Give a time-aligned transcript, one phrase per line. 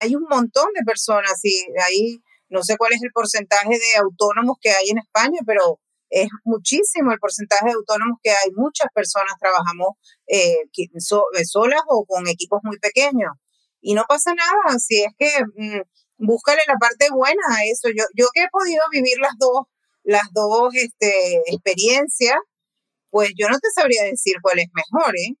[0.00, 4.56] hay un montón de personas y ahí no sé cuál es el porcentaje de autónomos
[4.60, 8.50] que hay en España, pero es muchísimo el porcentaje de autónomos que hay.
[8.54, 13.32] Muchas personas trabajamos eh, eh, solas o con equipos muy pequeños.
[13.80, 15.80] Y no pasa nada, si es que mm,
[16.26, 17.88] búscale la parte buena a eso.
[17.88, 19.66] Yo, yo que he podido vivir las dos,
[20.02, 22.38] las dos este, experiencias,
[23.10, 25.34] pues yo no te sabría decir cuál es mejor, ¿eh?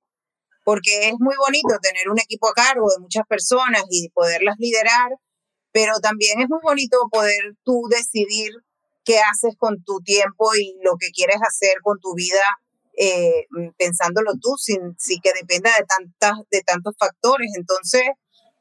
[0.68, 5.12] Porque es muy bonito tener un equipo a cargo de muchas personas y poderlas liderar,
[5.72, 8.52] pero también es muy bonito poder tú decidir
[9.02, 12.44] qué haces con tu tiempo y lo que quieres hacer con tu vida,
[12.98, 13.46] eh,
[13.78, 17.50] pensándolo tú, sin, sin que dependa de, tantas, de tantos factores.
[17.56, 18.02] Entonces,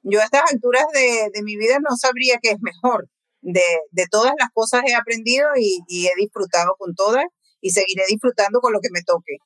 [0.02, 3.10] yo a estas alturas de, de mi vida no sabría qué es mejor.
[3.42, 7.26] De, de, todas las cosas he aprendido y, y he disfrutado con todas
[7.60, 9.40] y seguiré disfrutando con lo que me toque.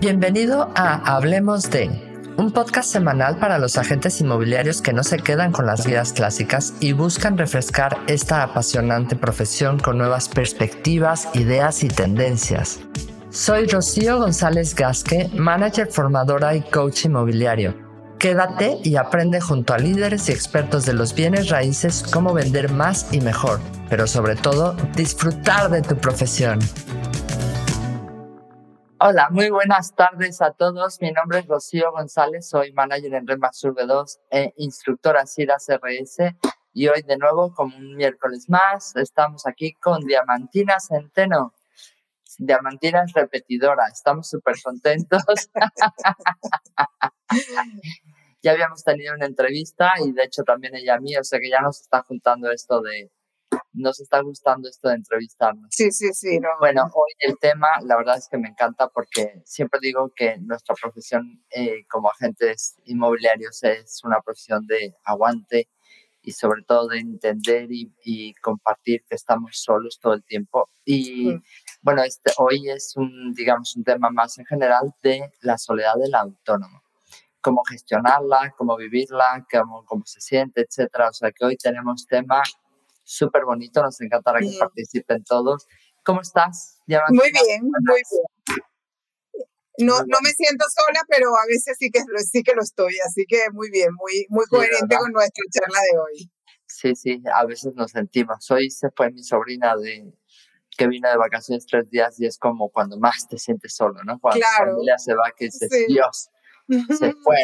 [0.00, 1.90] Bienvenido a Hablemos de
[2.38, 6.72] un podcast semanal para los agentes inmobiliarios que no se quedan con las guías clásicas
[6.80, 12.80] y buscan refrescar esta apasionante profesión con nuevas perspectivas, ideas y tendencias.
[13.28, 17.74] Soy Rocío González Gasque, manager formadora y coach inmobiliario.
[18.18, 23.06] Quédate y aprende junto a líderes y expertos de los bienes raíces cómo vender más
[23.12, 23.60] y mejor,
[23.90, 26.58] pero sobre todo disfrutar de tu profesión.
[29.02, 31.00] Hola, muy buenas tardes a todos.
[31.00, 36.18] Mi nombre es Rocío González, soy manager en Rema Surve 2 e instructora CIRA CRS.
[36.74, 41.54] Y hoy de nuevo, como un miércoles más, estamos aquí con Diamantina Centeno.
[42.36, 45.22] Diamantina es repetidora, estamos súper contentos.
[48.42, 51.48] ya habíamos tenido una entrevista y de hecho también ella a mí, o sea que
[51.48, 53.10] ya nos está juntando esto de,
[53.72, 55.68] nos está gustando esto de entrevistarnos.
[55.70, 56.38] Sí, sí, sí.
[56.40, 56.48] No.
[56.58, 60.74] Bueno, hoy el tema, la verdad es que me encanta porque siempre digo que nuestra
[60.80, 65.68] profesión eh, como agentes inmobiliarios es una profesión de aguante
[66.22, 70.68] y sobre todo de entender y, compartir que estamos solos todo el tiempo.
[70.84, 71.34] Y
[71.82, 76.14] bueno, este, hoy es un, digamos, un tema más en general de la soledad del
[76.14, 76.82] autónomo
[77.42, 81.08] cómo gestionarla, cómo vivirla, cómo, cómo se siente, etcétera.
[81.08, 82.42] O sea que hoy tenemos tema
[83.10, 85.66] súper bonito, nos encantará que participen todos.
[86.04, 86.78] ¿Cómo estás?
[86.86, 88.66] muy bien, muy bien.
[89.78, 92.00] No, no me siento sola, pero a veces sí que,
[92.30, 95.98] sí que lo estoy, así que muy bien, muy, muy coherente con nuestra charla de
[95.98, 96.30] hoy.
[96.66, 98.48] Sí, sí, a veces nos sentimos.
[98.50, 100.12] Hoy se fue mi sobrina de
[100.76, 104.18] que vino de vacaciones tres días y es como cuando más te sientes solo, ¿no?
[104.20, 106.30] Cuando la familia se va, que dices, Dios,
[106.68, 107.38] se fue.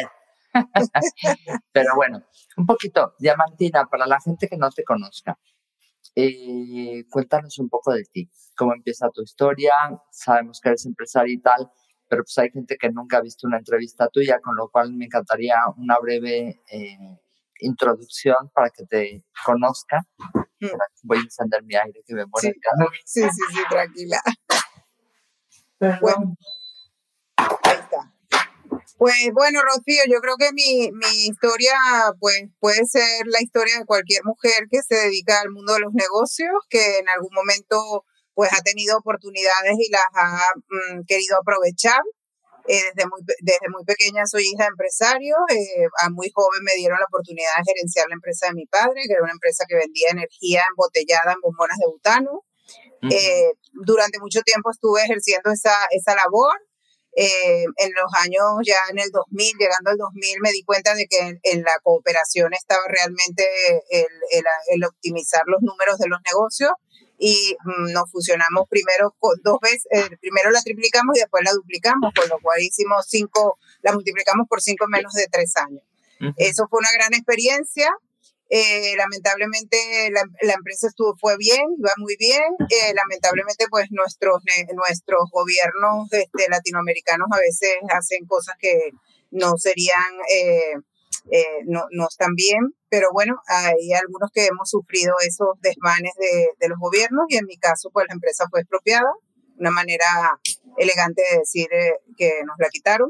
[1.71, 2.23] pero bueno,
[2.55, 5.37] un poquito, Diamantina, para la gente que no te conozca,
[6.19, 9.71] eh, cuéntanos un poco de ti, cómo empieza tu historia,
[10.09, 11.71] sabemos que eres empresario y tal,
[12.09, 15.05] pero pues hay gente que nunca ha visto una entrevista tuya, con lo cual me
[15.05, 17.19] encantaría una breve eh,
[17.59, 20.01] introducción para que te conozca.
[20.59, 20.67] Mm.
[21.03, 22.59] Voy a encender mi aire que me muere sí.
[22.61, 22.91] calor.
[23.05, 24.19] Sí, sí, sí, tranquila.
[26.01, 26.35] Bueno,
[28.97, 31.73] pues bueno, Rocío, yo creo que mi, mi historia
[32.19, 35.93] pues, puede ser la historia de cualquier mujer que se dedica al mundo de los
[35.93, 42.01] negocios, que en algún momento pues ha tenido oportunidades y las ha mm, querido aprovechar.
[42.69, 46.75] Eh, desde, muy, desde muy pequeña soy hija de empresario, eh, a muy joven me
[46.75, 49.77] dieron la oportunidad de gerenciar la empresa de mi padre, que era una empresa que
[49.77, 52.43] vendía energía embotellada en bombonas de butano.
[53.09, 56.66] Eh, durante mucho tiempo estuve ejerciendo esa, esa labor
[57.19, 61.07] eh, en los años ya en el 2000, llegando al 2000, me di cuenta de
[61.07, 63.43] que en, la cooperación estaba realmente
[63.89, 64.05] el,
[64.69, 66.69] el, optimizar los números de los negocios
[67.17, 71.53] y mm, nos fusionamos primero con dos veces, eh, primero la triplicamos y después la
[71.53, 75.81] duplicamos, con lo cual hicimos cinco, la multiplicamos por cinco en menos de tres años.
[76.37, 77.91] Eso fue una gran experiencia
[78.49, 79.77] eh, lamentablemente
[80.11, 82.43] la, empresa estuvo, fue bien, iba muy bien.
[82.69, 84.41] Eh, lamentablemente pues nuestros,
[84.73, 88.91] nuestros gobiernos este, latinoamericanos a veces hacen cosas que
[89.31, 90.73] no serían, eh,
[91.65, 96.69] no, no están bien, pero bueno, hay algunos que hemos sufrido esos desmanes de, de,
[96.69, 99.11] los gobiernos y en mi caso pues la empresa fue expropiada,
[99.57, 100.39] una manera
[100.77, 101.67] elegante de decir
[102.17, 103.09] que nos la quitaron.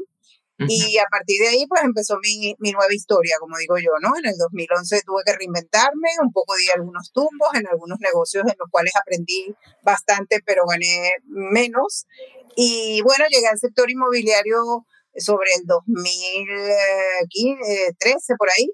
[0.66, 4.16] Y a partir de ahí, pues empezó mi, mi, nueva historia, como digo yo, ¿no?
[4.18, 8.56] En el 2011 tuve que reinventarme, un poco di algunos tumbos en algunos negocios en
[8.58, 12.08] los cuales aprendí bastante, pero gané menos.
[12.56, 14.84] Y bueno, llegué al sector inmobiliario
[15.16, 18.68] sobre el 2013, por ahí.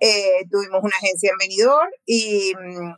[0.00, 2.54] Eh, tuvimos una agencia en Benidorm y,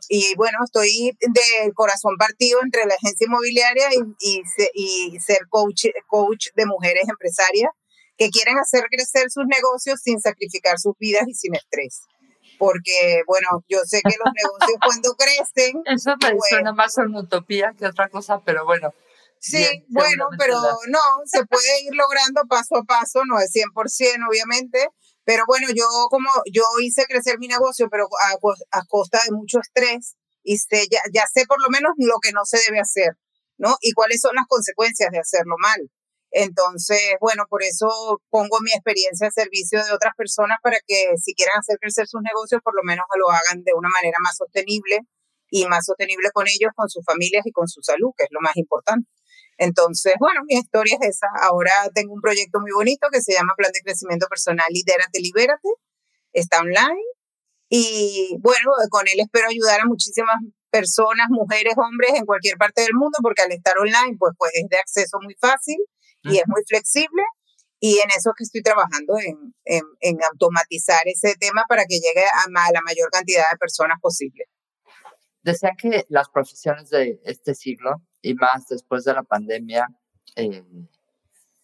[0.07, 4.43] y, bueno, estoy del corazón partido entre la agencia inmobiliaria y, y,
[4.75, 7.71] y ser coach, coach de mujeres empresarias
[8.21, 12.01] que quieren hacer crecer sus negocios sin sacrificar sus vidas y sin estrés
[12.61, 15.81] porque, bueno, yo sé que los negocios cuando crecen...
[15.83, 18.93] Eso me pues suena más a una utopía que otra cosa, pero bueno.
[19.39, 20.53] Sí, bueno, pero
[20.87, 24.89] no, se puede ir logrando paso a paso, no es 100% obviamente,
[25.23, 29.59] pero bueno, yo como yo hice crecer mi negocio, pero a, a costa de mucho
[29.59, 33.17] estrés, y sé, ya, ya sé por lo menos lo que no se debe hacer,
[33.57, 33.75] ¿no?
[33.81, 35.89] Y cuáles son las consecuencias de hacerlo mal.
[36.31, 41.33] Entonces, bueno, por eso pongo mi experiencia al servicio de otras personas para que si
[41.33, 44.99] quieren hacer crecer sus negocios, por lo menos lo hagan de una manera más sostenible
[45.49, 48.39] y más sostenible con ellos, con sus familias y con su salud, que es lo
[48.39, 49.09] más importante.
[49.57, 51.27] Entonces, bueno, mi historia es esa.
[51.43, 55.69] Ahora tengo un proyecto muy bonito que se llama Plan de Crecimiento Personal Lidérate, Libérate.
[56.31, 57.03] Está online.
[57.69, 60.37] Y bueno, con él espero ayudar a muchísimas
[60.71, 64.67] personas, mujeres, hombres en cualquier parte del mundo, porque al estar online, pues, pues es
[64.69, 65.77] de acceso muy fácil
[66.23, 67.23] y es muy flexible
[67.83, 72.71] y en eso que estoy trabajando, en, en, automatizar ese tema para que llegue a,
[72.71, 74.45] la mayor cantidad de personas posible.
[75.41, 79.87] Decían que las profesiones de este siglo y más después de la pandemia
[80.35, 80.63] eh,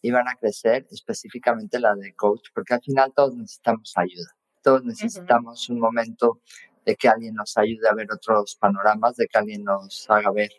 [0.01, 5.69] iban a crecer, específicamente la de coach, porque al final todos necesitamos ayuda, todos necesitamos
[5.69, 6.41] un momento
[6.83, 10.49] de que alguien nos ayude a ver otros panoramas, de que alguien nos haga ver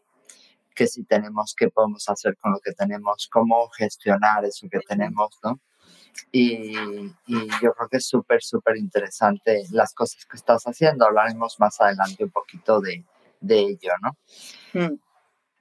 [0.78, 5.36] que si tenemos, qué podemos hacer con lo que tenemos, cómo gestionar eso que tenemos,
[5.42, 5.58] ¿no?
[6.30, 6.72] Y,
[7.60, 11.04] yo creo que es súper, súper interesante las cosas que estás haciendo.
[11.04, 13.04] Hablaremos más adelante un poquito de,
[13.40, 14.16] de ello, ¿no?
[14.80, 15.00] Mm.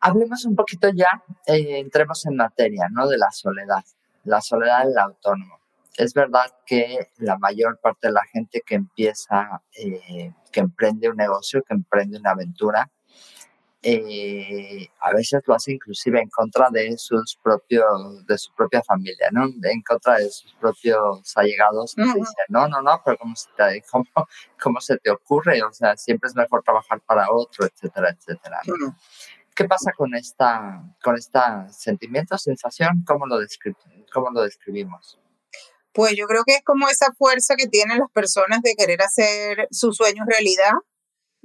[0.01, 3.07] Hablemos un poquito ya, eh, entremos en materia, ¿no?
[3.07, 3.83] De la soledad,
[4.23, 5.59] la soledad del autónomo.
[5.97, 11.17] Es verdad que la mayor parte de la gente que empieza, eh, que emprende un
[11.17, 12.91] negocio, que emprende una aventura,
[13.83, 19.29] eh, a veces lo hace inclusive en contra de sus propios, de su propia familia,
[19.31, 19.45] ¿no?
[19.45, 21.95] En contra de sus propios allegados.
[22.49, 23.83] no, no, no, pero ¿cómo se, te,
[24.61, 25.61] cómo, se te ocurre?
[25.63, 28.61] O sea, siempre es mejor trabajar para otro, etcétera, etcétera.
[29.55, 33.03] ¿Qué pasa con esta, con esta sentimiento, sensación?
[33.05, 33.37] ¿Cómo lo,
[34.11, 35.19] ¿Cómo lo describimos?
[35.93, 39.67] Pues yo creo que es como esa fuerza que tienen las personas de querer hacer
[39.71, 40.73] sus sueños realidad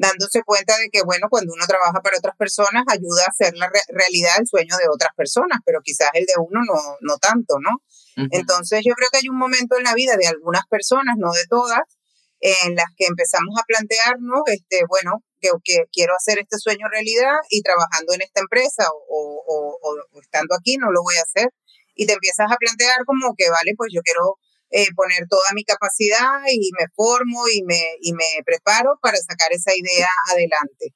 [0.03, 3.71] dándose cuenta de que, bueno, cuando uno trabaja para otras personas, ayuda a hacer la
[3.89, 7.79] realidad el sueño de otras personas, pero quizás el de uno no, no tanto, ¿no?
[8.31, 11.47] Entonces yo creo que hay un momento en la vida de algunas personas, no de
[11.49, 11.81] todas,
[12.41, 17.39] en las que empezamos a plantearnos, este, bueno, que, que quiero hacer este sueño realidad
[17.49, 21.49] y trabajando en esta empresa o, o, o estando aquí no lo voy a hacer.
[21.95, 24.37] Y te empiezas a plantear como que, vale, pues yo quiero
[24.73, 29.53] eh, poner toda mi capacidad y me formo y me, y me preparo para sacar
[29.53, 30.95] esa idea adelante.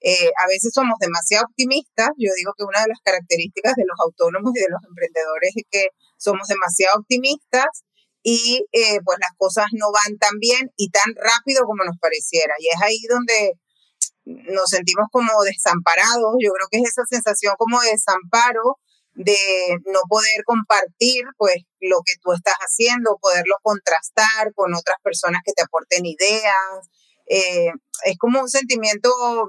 [0.00, 2.10] Eh, a veces somos demasiado optimistas.
[2.18, 5.64] Yo digo que una de las características de los autónomos y de los emprendedores es
[5.70, 5.88] que
[6.18, 7.88] somos demasiado optimistas
[8.22, 12.52] y eh, pues las cosas no van tan bien y tan rápido como nos pareciera.
[12.58, 13.56] Y es ahí donde
[14.52, 16.36] nos sentimos como desamparados.
[16.40, 18.76] Yo creo que es esa sensación como de desamparo
[19.14, 19.36] de
[19.86, 25.52] no poder compartir pues lo que tú estás haciendo, poderlo contrastar con otras personas que
[25.52, 26.88] te aporten ideas.
[27.26, 27.70] Eh,
[28.04, 29.08] es como un sentimiento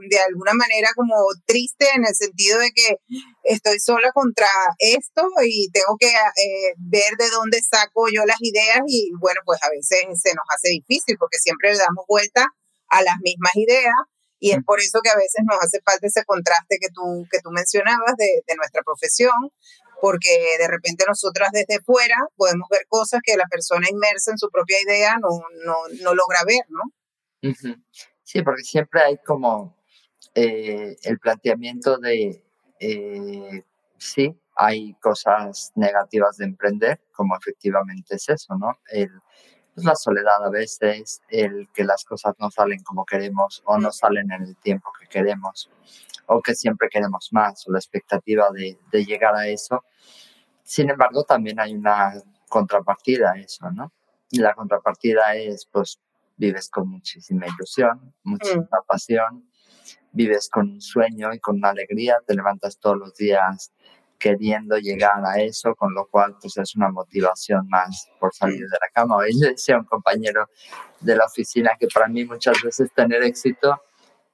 [0.09, 1.15] de alguna manera como
[1.45, 2.97] triste en el sentido de que
[3.43, 4.47] estoy sola contra
[4.79, 9.61] esto y tengo que eh, ver de dónde saco yo las ideas y bueno, pues
[9.61, 12.47] a veces se nos hace difícil porque siempre le damos vuelta
[12.89, 13.95] a las mismas ideas
[14.45, 17.39] y es por eso que a veces nos hace falta ese contraste que tú, que
[17.39, 19.33] tú mencionabas de, de nuestra profesión,
[19.99, 24.51] porque de repente nosotras desde fuera podemos ver cosas que la persona inmersa en su
[24.51, 25.29] propia idea no,
[25.65, 26.83] no, no logra ver, ¿no?
[28.23, 29.75] Sí, porque siempre hay como
[30.35, 32.43] eh, el planteamiento de,
[32.79, 33.63] eh,
[33.97, 38.77] sí, hay cosas negativas de emprender, como efectivamente es eso, ¿no?
[38.91, 39.09] El,
[39.75, 43.91] pues la soledad a veces, el que las cosas no salen como queremos o no
[43.91, 45.69] salen en el tiempo que queremos
[46.27, 49.83] o que siempre queremos más o la expectativa de, de llegar a eso.
[50.63, 52.13] Sin embargo, también hay una
[52.47, 53.91] contrapartida a eso, ¿no?
[54.31, 55.99] Y la contrapartida es, pues,
[56.37, 58.87] vives con muchísima ilusión, muchísima mm.
[58.87, 59.49] pasión,
[60.13, 63.73] vives con un sueño y con una alegría, te levantas todos los días
[64.17, 68.77] queriendo llegar a eso, con lo cual pues es una motivación más por salir de
[68.81, 69.17] la cama.
[69.17, 70.49] Hoy le decía a un compañero
[70.99, 73.81] de la oficina que para mí muchas veces tener éxito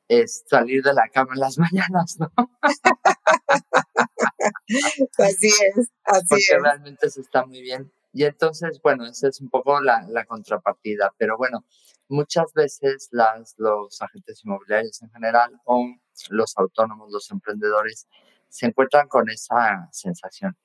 [0.08, 2.32] es salir de la cama en las mañanas, ¿no?
[5.18, 7.92] así es, así Porque realmente se está muy bien.
[8.14, 11.14] Y entonces, bueno, esa es un poco la, la contrapartida.
[11.18, 11.64] Pero bueno,
[12.10, 15.86] muchas veces las, los agentes inmobiliarios en general o
[16.30, 18.08] los autónomos, los emprendedores,
[18.52, 20.56] se encuentran con esa sensación.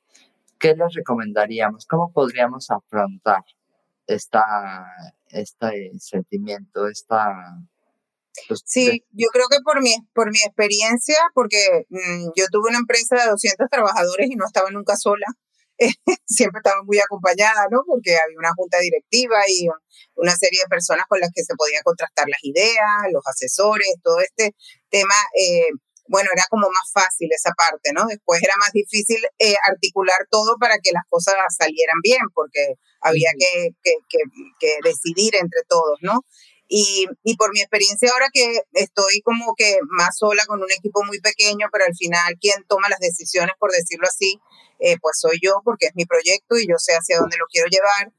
[0.58, 1.86] ¿qué les recomendaríamos?
[1.86, 3.42] ¿Cómo podríamos afrontar
[4.06, 4.86] esta,
[5.28, 7.26] este sentimiento, esta...
[8.48, 12.78] Pues, sí, yo creo que por mi, por mi experiencia, porque mm, yo tuve una
[12.78, 15.24] empresa de 200 trabajadores y no estaba nunca sola,
[16.26, 17.80] siempre estaba muy acompañada, ¿no?
[17.86, 19.68] Porque había una junta directiva y
[20.16, 24.20] una serie de personas con las que se podía contrastar las ideas, los asesores, todo
[24.20, 24.54] este
[24.90, 25.68] tema, eh,
[26.08, 28.06] bueno, era como más fácil esa parte, ¿no?
[28.06, 33.30] Después era más difícil eh, articular todo para que las cosas salieran bien, porque había
[33.38, 33.94] que, que,
[34.58, 36.24] que, decidir entre todos, ¿no?
[36.68, 41.04] Y, y, por mi experiencia ahora que estoy como que más sola con un equipo
[41.04, 44.40] muy pequeño, pero al final quien toma las decisiones, por decirlo así,
[44.80, 47.68] eh, pues soy yo porque es mi proyecto y yo sé hacia dónde lo quiero
[47.68, 48.12] llevar.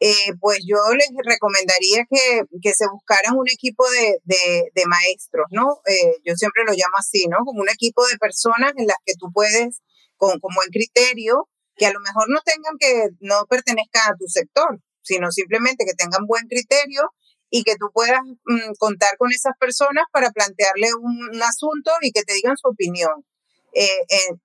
[0.00, 5.80] Eh, pues yo les recomendaría que, que se buscaran un equipo de, de, maestros, ¿no?
[5.86, 7.38] Eh, yo siempre lo llamo así, ¿no?
[7.44, 9.82] Como un equipo de personas en las que tú puedes,
[10.16, 14.26] con, con buen criterio, que a lo mejor no tengan que, no pertenezcan a tu
[14.28, 17.10] sector, sino simplemente que tengan buen criterio
[17.50, 22.12] y que tú puedas mm, contar con esas personas para plantearle un, un, asunto y
[22.12, 23.24] que te digan su opinión.
[23.74, 23.88] Eh,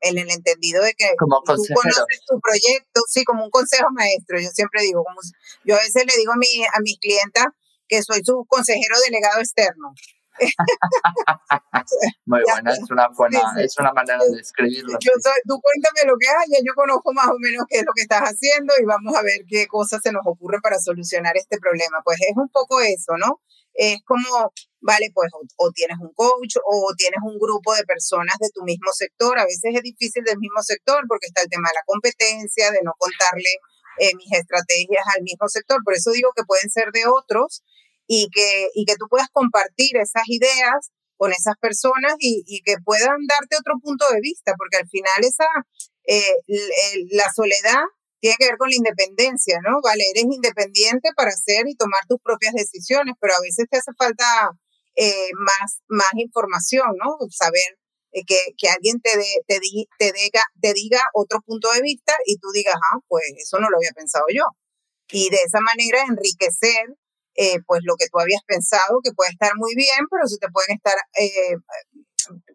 [0.02, 4.40] en, el entendido de que tú conoces tu proyecto, sí, como un consejo maestro.
[4.40, 5.20] Yo siempre digo, como
[5.64, 7.48] yo a veces le digo a, mi, a mis clientas
[7.88, 9.94] que soy su consejero delegado externo.
[12.26, 14.98] Muy buena, es una, buena, es una manera de escribirlo.
[15.00, 15.12] Yo
[15.48, 18.24] tú cuéntame lo que haya, yo conozco más o menos qué es lo que estás
[18.24, 22.02] haciendo y vamos a ver qué cosas se nos ocurren para solucionar este problema.
[22.04, 23.42] Pues es un poco eso, ¿no?
[23.74, 28.50] Es como, vale, pues o, tienes un coach o tienes un grupo de personas de
[28.54, 29.38] tu mismo sector.
[29.40, 32.82] A veces es difícil del mismo sector porque está el tema de la competencia, de
[32.84, 33.50] no contarle
[34.00, 35.80] eh, mis estrategias al mismo sector.
[35.84, 37.64] Por eso digo que pueden ser de otros
[38.08, 43.26] y que, y que tú puedas compartir esas ideas con esas personas y, que puedan
[43.28, 45.48] darte otro punto de vista, porque al final esa,
[46.06, 46.36] eh,
[47.12, 47.84] la soledad
[48.24, 49.84] tiene que ver con la independencia, ¿no?
[49.84, 53.92] Vale, eres independiente para hacer y tomar tus propias decisiones, pero a veces te hace
[54.00, 54.24] falta
[54.96, 57.20] eh, más, más información, ¿no?
[57.30, 57.76] Saber
[58.14, 59.12] eh, que, que, alguien te,
[59.46, 59.60] te,
[60.00, 63.70] te, diga, te diga otro punto de vista y tú digas, ah, pues eso no
[63.70, 64.46] lo había pensado yo.
[65.12, 66.96] Y de esa manera enriquecer
[67.36, 70.48] eh, pues lo que tú habías pensado, que puede estar muy bien, pero si te
[70.48, 70.96] pueden estar,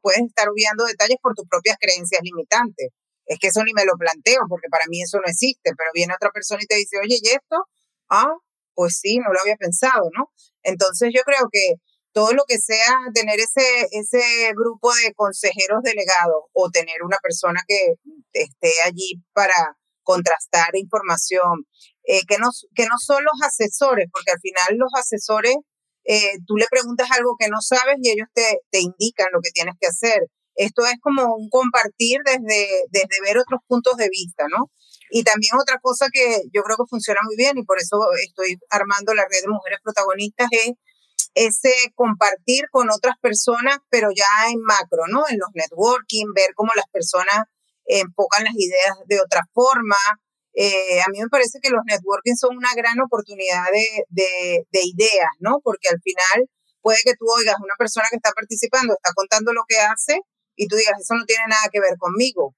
[0.00, 2.88] puedes estar obviando detalles por tus propias creencias limitantes
[3.28, 6.14] es que eso ni me lo planteo, porque para mí eso no existe, pero viene
[6.14, 7.68] otra persona y te dice, oye, ¿y esto?
[8.10, 8.32] Ah,
[8.74, 10.32] pues sí, no lo había pensado, ¿no?
[10.62, 11.74] Entonces yo creo que
[12.12, 17.60] todo lo que sea tener ese, ese grupo de consejeros delegados o tener una persona
[17.68, 17.94] que
[18.32, 21.66] esté allí para contrastar información,
[22.04, 25.54] eh, que, no, que no son los asesores, porque al final los asesores,
[26.04, 29.50] eh, tú le preguntas algo que no sabes y ellos te, te indican lo que
[29.50, 30.22] tienes que hacer.
[30.58, 34.72] Esto es como un compartir desde, desde ver otros puntos de vista, ¿no?
[35.08, 38.58] Y también otra cosa que yo creo que funciona muy bien y por eso estoy
[38.68, 40.72] armando la red de mujeres protagonistas es
[41.34, 45.22] ese compartir con otras personas, pero ya en macro, ¿no?
[45.28, 47.46] En los networking, ver cómo las personas
[47.86, 49.96] enfocan las ideas de otra forma.
[50.54, 54.80] Eh, a mí me parece que los networking son una gran oportunidad de, de, de
[54.82, 55.60] ideas, ¿no?
[55.62, 56.50] Porque al final
[56.82, 60.18] puede que tú oigas una persona que está participando, está contando lo que hace
[60.58, 62.54] y tú digas, eso no tiene nada que ver conmigo,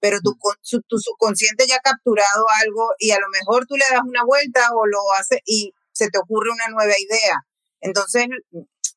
[0.00, 0.38] pero tu,
[0.86, 4.70] tu subconsciente ya ha capturado algo y a lo mejor tú le das una vuelta
[4.72, 7.36] o lo haces y se te ocurre una nueva idea.
[7.80, 8.26] Entonces,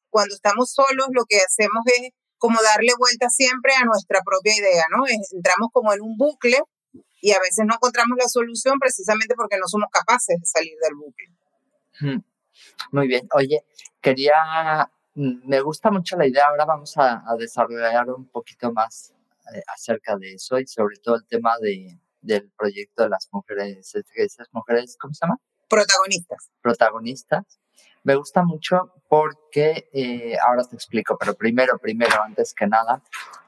[0.10, 4.86] cuando estamos solos, lo que hacemos es como darle vuelta siempre a nuestra propia idea,
[4.96, 5.04] ¿no?
[5.08, 6.62] Entramos como en un bucle
[7.22, 10.96] y a veces no encontramos la solución precisamente porque no somos capaces de salir del
[10.96, 12.24] bucle.
[12.92, 13.28] Muy bien.
[13.34, 13.66] Oye,
[14.02, 16.48] quería me gusta mucho la idea.
[16.48, 19.14] Ahora vamos a, desarrollar un poquito más
[19.54, 23.96] eh, acerca de eso y sobre todo el tema de, del proyecto de las mujeres,
[24.16, 25.38] esas mujeres, ¿cómo se llama?
[25.68, 26.52] Protagonistas.
[26.62, 27.60] Protagonistas.
[28.08, 33.02] Me gusta mucho porque, eh, ahora te explico, pero primero, primero, antes que nada,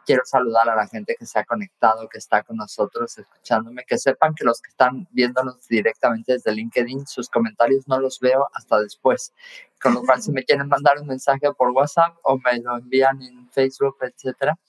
[0.05, 3.97] quiero saludar a la gente que se ha conectado, que está con nosotros, escuchándome, que
[3.97, 8.81] sepan que los que están viéndonos directamente desde LinkedIn, sus comentarios no los veo hasta
[8.81, 9.33] después.
[9.81, 13.21] Con lo cual, si me quieren mandar un mensaje por WhatsApp o me lo envían
[13.21, 14.59] en Facebook, etcétera.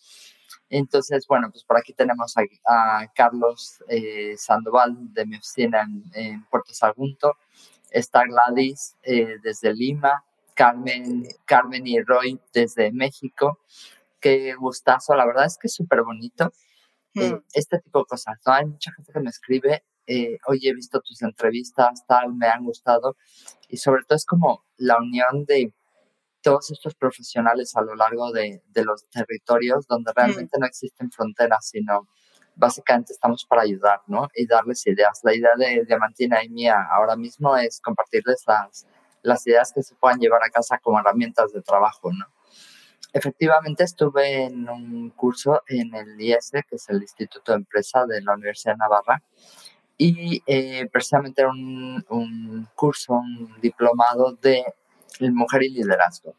[0.68, 6.72] Entonces, bueno, pues por aquí tenemos a, Carlos eh, Sandoval de mi oficina en, Puerto
[6.72, 7.36] Sagunto
[7.90, 13.60] está Gladys eh, desde Lima, Carmen, Carmen y Roy desde México.
[14.20, 16.52] Qué gustazo, la verdad es que es súper bonito.
[17.14, 17.44] Eh, mm.
[17.54, 18.52] este tipo de cosas, ¿no?
[18.52, 22.64] Hay mucha gente que me escribe, eh, oye, he visto tus entrevistas, tal, me han
[22.64, 23.16] gustado.
[23.68, 25.72] Y sobre todo es como la unión de
[26.42, 30.14] todos estos profesionales a lo largo de, los territorios donde mm.
[30.16, 32.08] realmente no existen fronteras, sino
[32.60, 34.28] básicamente estamos para ayudar, ¿no?
[34.34, 35.20] Y darles ideas.
[35.24, 38.86] La idea de Diamantina y mía ahora mismo es compartirles las,
[39.22, 42.26] las ideas que se puedan llevar a casa como herramientas de trabajo, ¿no?
[43.12, 48.22] Efectivamente estuve en un curso en el IES, que es el Instituto de Empresa de
[48.22, 49.22] la Universidad de Navarra,
[49.96, 54.64] y eh, precisamente era un, un, curso, un diplomado de
[55.32, 56.34] mujer y liderazgo.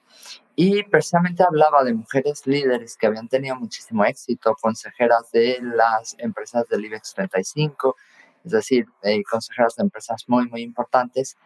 [0.56, 6.68] Y precisamente hablaba de mujeres líderes que habían tenido muchísimo éxito, consejeras de las empresas
[6.68, 7.96] del IBEX 35,
[8.44, 11.38] es decir, eh, consejeras de empresas muy, muy importantes,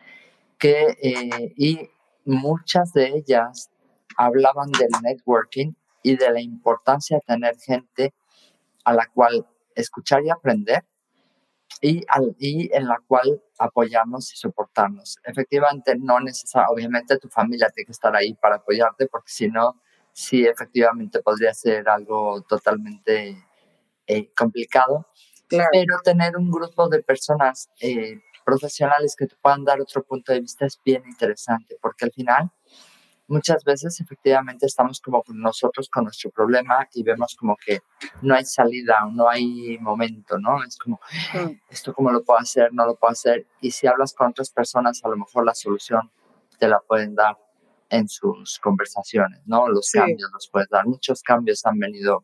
[0.58, 1.90] que, eh, y
[2.26, 3.70] muchas de ellas
[4.18, 8.14] hablaban del networking y de la importancia de tener gente
[8.84, 10.84] a la cual escuchar y aprender
[11.82, 12.04] y,
[12.40, 15.18] y en la cual apoyarnos y soportarnos.
[15.24, 19.82] Efectivamente, no necesariamente, obviamente tu familia tiene que estar ahí para apoyarte porque si no,
[20.14, 23.38] sí, efectivamente podría ser algo totalmente
[24.08, 25.08] eh, complicado.
[25.48, 30.40] Pero tener un grupo de personas eh, profesionales que te puedan dar otro punto de
[30.40, 32.52] vista es bien interesante porque al final
[33.28, 37.82] muchas veces efectivamente estamos como nosotros con nuestro problema y vemos como que
[38.22, 40.64] no hay salida no hay momento, ¿no?
[40.64, 41.00] Es como,
[41.70, 43.48] esto cómo lo puedo hacer, no lo puedo hacer.
[43.62, 46.12] Y si hablas con otras personas, a lo mejor la solución
[46.60, 47.38] te la pueden dar
[47.90, 49.68] en sus conversaciones, ¿no?
[49.68, 50.86] Los cambios los puedes dar.
[50.86, 52.24] Muchos cambios han venido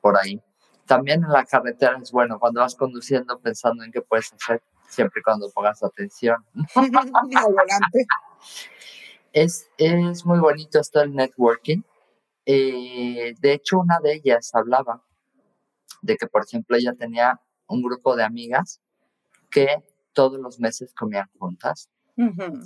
[0.00, 0.40] por ahí.
[0.86, 5.20] También en la carretera es bueno cuando vas conduciendo pensando en qué puedes hacer, siempre
[5.20, 6.44] y cuando pongas atención.
[9.32, 11.82] Es, es muy bonito esto del networking.
[12.46, 15.04] Eh, de hecho, una de ellas hablaba
[16.02, 18.80] de que, por ejemplo, ella tenía un grupo de amigas
[19.50, 21.88] que todos los meses comían juntas.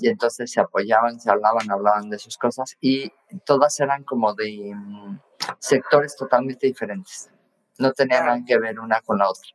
[0.00, 3.12] Y entonces se apoyaban, se hablaban, hablaban de sus cosas y
[3.46, 5.20] todas eran como de mm,
[5.60, 7.30] sectores totalmente diferentes.
[7.78, 9.48] No tenían nada que ver una con la otra.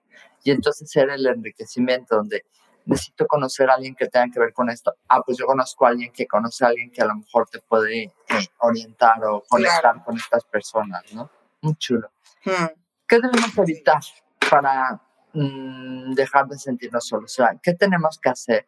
[0.45, 2.45] Y entonces era el enriquecimiento donde
[2.89, 4.93] necesito conocer a alguien que tenga que ver con esto.
[5.08, 7.60] Ah, pues yo conozco a alguien que conoce a alguien que a lo mejor te
[7.60, 8.13] puede eh,
[8.60, 11.30] orientar o conectar con estas personas, ¿no?
[11.62, 12.10] Muy chulo.
[12.43, 12.67] Hmm.
[13.08, 14.02] ¿Qué debemos evitar
[14.49, 15.02] para
[15.34, 17.32] mm, dejar de sentirnos solos?
[17.32, 18.67] O sea, ¿qué tenemos que hacer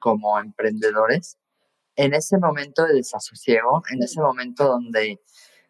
[0.00, 1.38] como emprendedores
[1.94, 5.20] en ese momento de desasosiego, en ese momento donde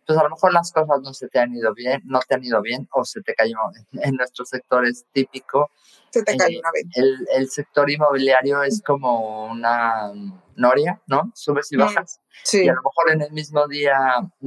[0.07, 2.45] pues a lo mejor las cosas no se te han ido bien, no te han
[2.45, 3.57] ido bien o se te cayó.
[3.93, 5.71] En nuestro sector es típico.
[6.11, 6.85] Se te cayó una vez.
[6.95, 10.13] El, el, sector inmobiliario es como una
[10.57, 11.31] noria, ¿no?
[11.35, 12.21] Subes y mm, bajas.
[12.43, 12.65] Sí.
[12.65, 13.97] Y a lo mejor en el mismo día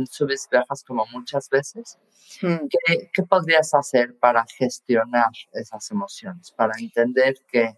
[0.09, 1.97] subes y bajas como muchas veces.
[2.41, 2.67] Mm.
[2.69, 6.51] ¿Qué, ¿Qué podrías hacer para gestionar esas emociones?
[6.51, 7.75] Para entender que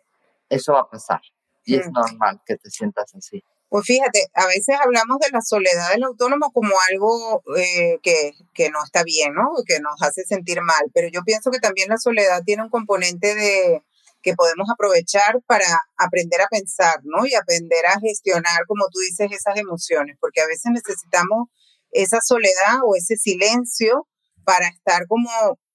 [0.50, 1.22] eso va a pasar
[1.64, 1.92] y es mm.
[1.92, 3.44] normal que te sientas así.
[3.70, 8.70] Pues fíjate, a veces hablamos de la soledad del autónomo como algo eh, que, que,
[8.70, 9.50] no está bien, ¿no?
[9.66, 13.36] Que nos hace sentir mal, pero yo pienso que también la soledad tiene un componente
[13.36, 13.84] de
[14.22, 15.66] que podemos aprovechar para
[15.98, 17.26] aprender a pensar, ¿no?
[17.26, 21.50] Y aprender a gestionar, como tú dices, esas emociones, porque a veces necesitamos
[21.92, 24.08] esa soledad o ese silencio
[24.46, 25.30] para estar como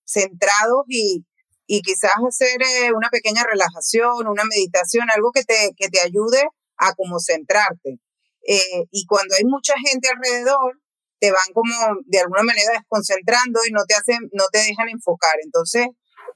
[0.05, 1.27] centrados y,
[1.67, 6.43] y quizás hacer eh, una pequeña relajación, una meditación, algo que te, que te ayude
[6.83, 7.99] a como centrarte.
[8.47, 10.79] Eh, y cuando hay mucha gente alrededor,
[11.21, 11.73] te van como
[12.07, 15.37] de alguna manera desconcentrando y no te hacen, no te dejan enfocar.
[15.45, 15.87] Entonces,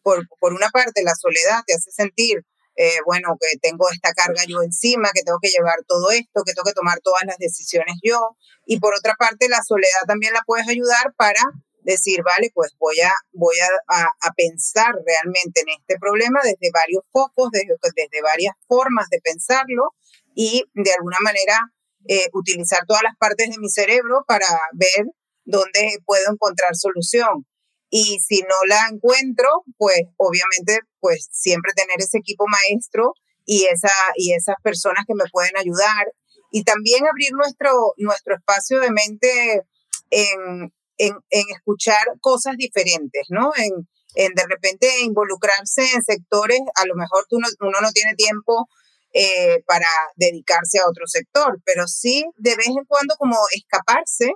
[0.02, 4.44] por, por una parte, la soledad te hace sentir, eh, bueno, que tengo esta carga
[4.46, 7.96] yo encima, que tengo que llevar todo esto, que tengo que tomar todas las decisiones
[8.04, 8.36] yo.
[8.64, 11.42] Y por otra parte, la soledad también la puedes ayudar para
[11.82, 13.56] decir, vale, pues voy a, voy
[13.88, 19.20] a, a, pensar realmente en este problema desde varios focos, desde, desde varias formas de
[19.20, 19.94] pensarlo
[20.36, 21.58] y de alguna manera
[22.06, 25.06] eh, utilizar todas las partes de mi cerebro para ver
[25.44, 27.46] dónde puedo encontrar solución.
[27.88, 33.14] Y si no la encuentro, pues obviamente, pues siempre tener ese equipo maestro
[33.46, 36.06] y, esa, y esas personas que me pueden ayudar.
[36.52, 39.62] Y también abrir nuestro, nuestro espacio de mente
[40.10, 43.52] en, en, escuchar cosas diferentes, ¿no?
[43.56, 48.14] En, en de repente involucrarse en sectores, a lo mejor tú no, uno no tiene
[48.14, 48.68] tiempo
[49.12, 54.30] eh, para dedicarse a otro sector, pero sí de vez en cuando como escaparse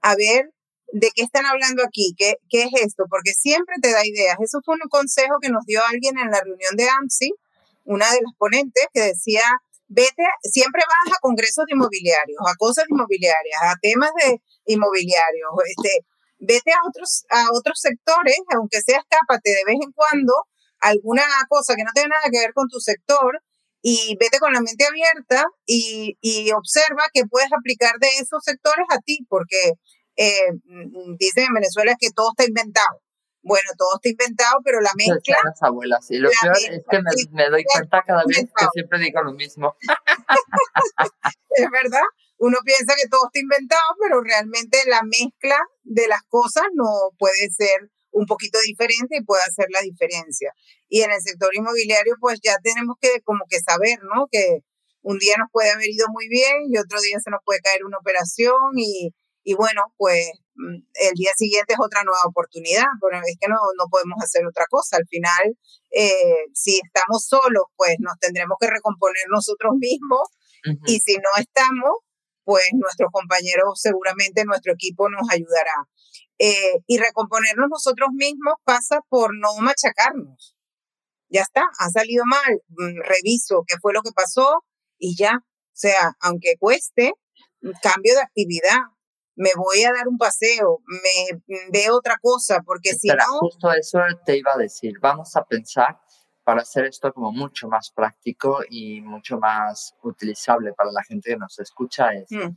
[0.00, 0.50] a ver
[0.92, 4.36] de qué están hablando aquí, qué, qué es esto, porque siempre te da ideas.
[4.40, 7.32] Eso fue un consejo que nos dio alguien en la reunión de AMSI,
[7.84, 9.42] una de las ponentes, que decía,
[9.88, 16.06] vete, siempre vas a congresos de inmobiliarios, a cosas inmobiliarias, a temas de inmobiliarios, este,
[16.38, 20.32] vete a otros, a otros sectores, aunque sea escápate de vez en cuando,
[20.80, 23.40] alguna cosa que no tenga nada que ver con tu sector,
[23.86, 28.86] y vete con la mente abierta y, y observa que puedes aplicar de esos sectores
[28.88, 29.74] a ti, porque
[30.16, 33.02] eh, mm, dicen en Venezuela que todo está inventado.
[33.42, 35.36] bueno, todo está inventado, pero la mezcla...
[35.44, 36.98] Las abuelas, y lo peor es que
[37.30, 39.76] me, doy cuenta cada vez que siempre digo lo mismo.
[41.50, 46.64] es verdad, uno piensa que todo está inventado, pero realmente la mezcla de las cosas
[46.72, 50.52] no puede ser un poquito diferente y puede hacer la diferencia.
[50.88, 54.26] Y en el sector inmobiliario, pues ya tenemos que como que saber, ¿no?
[54.30, 54.60] Que
[55.02, 57.84] un día nos puede haber ido muy bien y otro día se nos puede caer
[57.84, 59.10] una operación y,
[59.42, 60.78] y bueno, pues mm,
[61.10, 64.64] el día siguiente es otra nueva oportunidad, pero es que no, no podemos hacer otra
[64.70, 64.96] cosa.
[64.96, 65.58] Al final,
[65.90, 70.22] eh, si estamos solos, pues nos tendremos que recomponer nosotros mismos
[70.86, 71.92] y si no estamos,
[72.44, 75.74] pues nuestros compañeros, seguramente nuestro equipo nos ayudará.
[76.46, 80.54] Eh, y recomponernos nosotros mismos pasa por no machacarnos.
[81.30, 84.62] Ya está, ha salido mal, mm, reviso qué fue lo que pasó
[84.98, 85.38] y ya.
[85.38, 87.14] O sea, aunque cueste,
[87.80, 88.78] cambio de actividad,
[89.36, 91.40] me voy a dar un paseo, me
[91.72, 93.38] veo otra cosa, porque si no...
[93.40, 95.98] Justo eso te iba a decir, vamos a pensar
[96.44, 101.36] para hacer esto como mucho más práctico y mucho más utilizable para la gente que
[101.38, 102.54] nos escucha es, mm.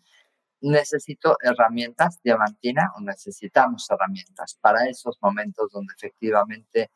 [0.61, 6.89] Necesito herramientas, diamantina, o necesitamos herramientas para esos momentos donde efectivamente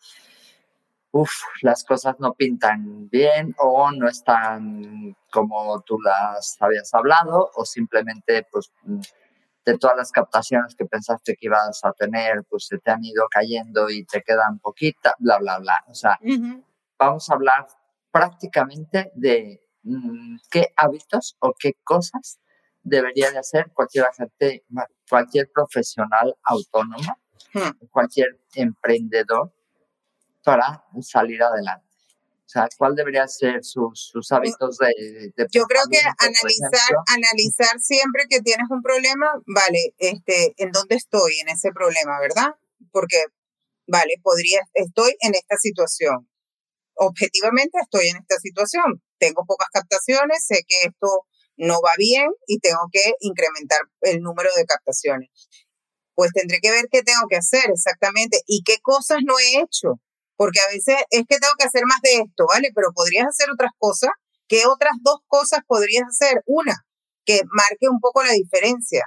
[1.12, 7.66] uf, las cosas no pintan bien o no están como tú las habías hablado o
[7.66, 8.72] simplemente pues
[9.66, 13.28] de todas las captaciones que pensaste que ibas a tener, pues se te han ido
[13.30, 15.84] cayendo y te quedan poquitas, bla, bla, bla.
[15.88, 16.18] O sea,
[16.98, 17.68] vamos a hablar
[18.12, 22.40] prácticamente de mm, qué hábitos o qué cosas
[22.84, 24.66] debería de hacer cualquier gente,
[25.10, 27.18] cualquier profesional autónomo,
[27.54, 27.88] hmm.
[27.92, 29.54] cualquier emprendedor
[30.44, 31.92] para salir adelante.
[32.46, 38.26] O sea, ¿cuál debería ser sus, sus hábitos de, Yo creo que analizar, analizar siempre
[38.30, 42.56] que tienes un problema, vale, este, ¿en dónde estoy en ese problema, verdad?
[42.92, 43.24] Porque,
[43.88, 46.28] vale, podría, estoy en esta situación.
[46.96, 49.02] Objetivamente estoy en esta situación.
[49.18, 51.26] Tengo pocas captaciones, sé que esto
[51.62, 55.30] no va bien y tengo que incrementar el número de captaciones.
[56.16, 60.02] Pues tendré que ver qué tengo que hacer exactamente y qué cosas no he hecho
[60.42, 62.72] porque a veces es que tengo que hacer más de esto, ¿vale?
[62.74, 64.10] Pero podrías hacer otras cosas.
[64.48, 66.42] ¿Qué otras dos cosas podrías hacer?
[66.48, 66.74] Una,
[67.26, 69.06] que marque un poco la diferencia.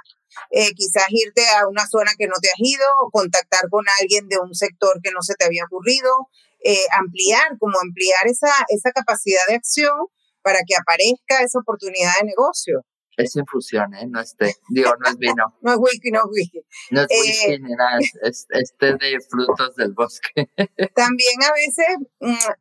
[0.51, 4.29] Eh, quizás irte a una zona que no te has ido, o contactar con alguien
[4.29, 6.29] de un sector que no se te había ocurrido,
[6.63, 10.07] eh, ampliar, como ampliar esa, esa capacidad de acción
[10.45, 12.85] para que aparezca esa oportunidad de negocio.
[13.17, 14.05] Es infusión, ¿eh?
[14.07, 14.53] No es té.
[14.69, 15.57] Digo, no es vino.
[15.61, 16.61] no es whisky, no es whisky.
[16.91, 18.45] No es whisky eh, ni nada, es,
[18.77, 20.47] té de frutos del bosque.
[20.95, 22.51] también a veces mm,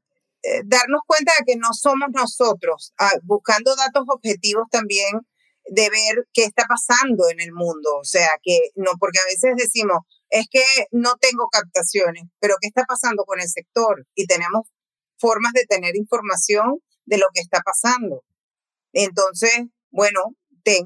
[0.44, 5.12] eh, darnos cuenta de que no somos nosotros, ah, buscando datos objetivos también
[5.66, 7.98] de ver qué está pasando en el mundo.
[8.00, 9.98] O sea, que no, porque a veces decimos,
[10.30, 14.06] es que no tengo captaciones, pero ¿qué está pasando con el sector?
[14.14, 14.62] Y tenemos
[15.18, 18.22] formas de tener información de lo que está pasando.
[18.92, 20.80] Entonces, bueno, eh,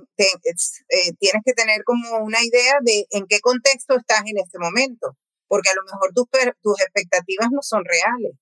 [1.18, 5.70] tienes que tener como una idea de en qué contexto estás en este momento, porque
[5.70, 6.26] a lo mejor tus,
[6.62, 8.33] tus expectativas no son reales.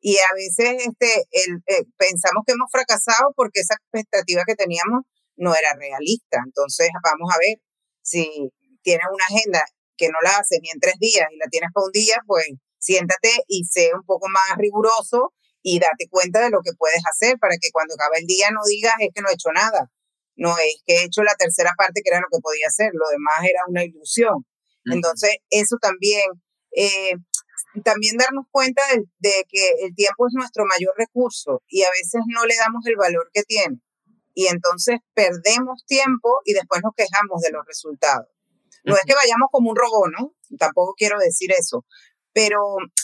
[0.00, 5.02] Y a veces este, eh, pensamos que hemos fracasado porque esa expectativa que teníamos
[5.36, 6.42] no era realista.
[6.44, 7.58] Entonces, vamos a ver,
[8.02, 8.50] si
[8.82, 9.64] tienes una agenda
[9.96, 12.46] que no la haces ni en tres días y la tienes para un día, pues
[12.78, 17.38] siéntate y sé un poco más riguroso y date cuenta de lo que puedes hacer
[17.38, 19.90] para que cuando acabe el día no digas es que no he hecho nada.
[20.34, 23.08] No es que he hecho la tercera parte que era lo que podía hacer, lo
[23.10, 24.44] demás era una ilusión.
[24.84, 26.24] Entonces, eso también,
[26.74, 27.14] eh,
[27.84, 28.82] también darnos cuenta
[29.18, 32.96] de, que el tiempo es nuestro mayor recurso y a veces no le damos el
[32.96, 33.80] valor que tiene.
[34.34, 38.26] Y entonces perdemos tiempo y después nos quejamos de los resultados.
[38.84, 40.34] No es que vayamos como un robot, ¿no?
[40.58, 41.84] Tampoco quiero decir eso.
[42.32, 42.58] Pero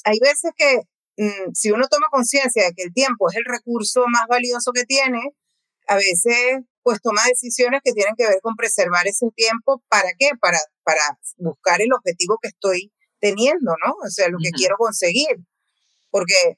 [0.05, 0.81] hay veces que
[1.19, 4.85] mm, si uno toma conciencia de que el tiempo es el recurso más valioso que
[4.85, 5.21] tiene,
[5.87, 9.83] a veces pues toma decisiones que tienen que ver con preservar ese tiempo.
[9.89, 10.31] ¿Para qué?
[10.41, 11.03] Para, para
[11.37, 13.93] buscar el objetivo que estoy teniendo, ¿no?
[14.03, 15.37] O sea, lo que quiero conseguir.
[16.11, 16.57] Porque,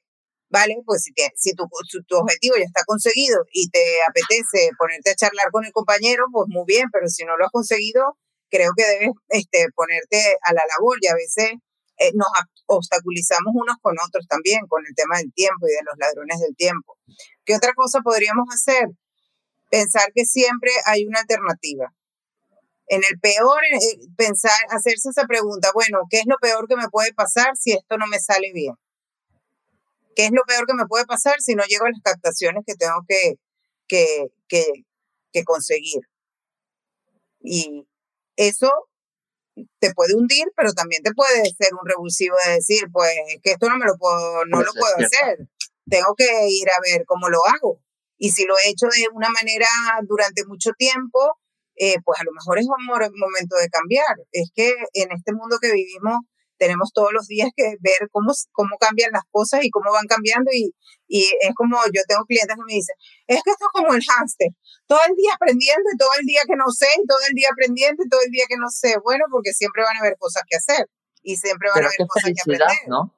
[0.49, 1.67] vale, pues si, si tu,
[2.07, 6.47] tu, objetivo ya está conseguido y te apetece ponerte a charlar con el compañero, pues
[6.49, 8.17] muy bien, pero si no lo has conseguido,
[8.51, 11.55] creo que debes este, ponerte a la labor y a veces
[12.01, 12.29] eh, nos
[12.67, 16.57] obstaculizamos unos con otros también con el tema del tiempo y de los ladrones del
[16.57, 16.99] tiempo.
[17.45, 18.89] ¿Qué otra cosa podríamos hacer?
[19.71, 21.95] pensar que siempre hay una alternativa.
[22.89, 26.89] En el peor, eh, pensar, hacerse esa pregunta, bueno, ¿qué es lo peor que me
[26.89, 28.75] puede pasar si esto no me sale bien?
[30.17, 32.75] ¿Qué es lo peor que me puede pasar si no llego a las captaciones que
[32.75, 33.37] tengo que,
[33.87, 34.27] que,
[35.33, 36.01] que conseguir?
[37.43, 37.87] Y
[38.35, 38.71] eso
[39.79, 43.69] te puede hundir, pero también te puede ser un revulsivo de decir, pues que esto
[43.69, 45.49] no me lo puedo, no lo puedo hacer.
[45.89, 47.81] Tengo que ir a ver cómo lo hago.
[48.19, 49.67] Y si lo he hecho de una manera
[50.07, 51.39] durante mucho tiempo,
[51.77, 54.17] eh, pues a lo mejor es un momento de cambiar.
[54.33, 56.21] Es que en este mundo que vivimos
[56.61, 60.53] tenemos todos los días que ver cómo, cómo cambian las cosas y cómo van cambiando
[60.53, 60.77] y,
[61.09, 62.95] y es como yo tengo clientes que me dicen,
[63.27, 64.53] es que esto es como el hámster,
[64.87, 67.49] todo el día aprendiendo y todo el día que no sé y todo el día
[67.51, 68.95] aprendiendo y todo el día que no sé.
[69.03, 70.85] Bueno, porque siempre van a haber cosas que hacer
[71.23, 72.89] y siempre van a haber cosas que aprender.
[72.89, 73.17] ¿no?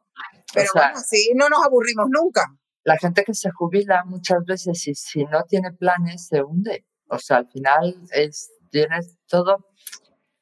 [0.55, 2.47] Pero bueno, así no nos aburrimos nunca.
[2.85, 6.87] La gente que se jubila muchas veces y si no tiene planes se hunde.
[7.09, 9.67] O sea, al final es, tienes todo.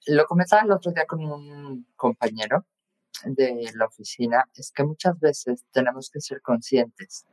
[0.06, 2.66] Lo comentaba el otro día con un compañero
[3.24, 7.26] de la oficina, es que muchas veces tenemos que ser conscientes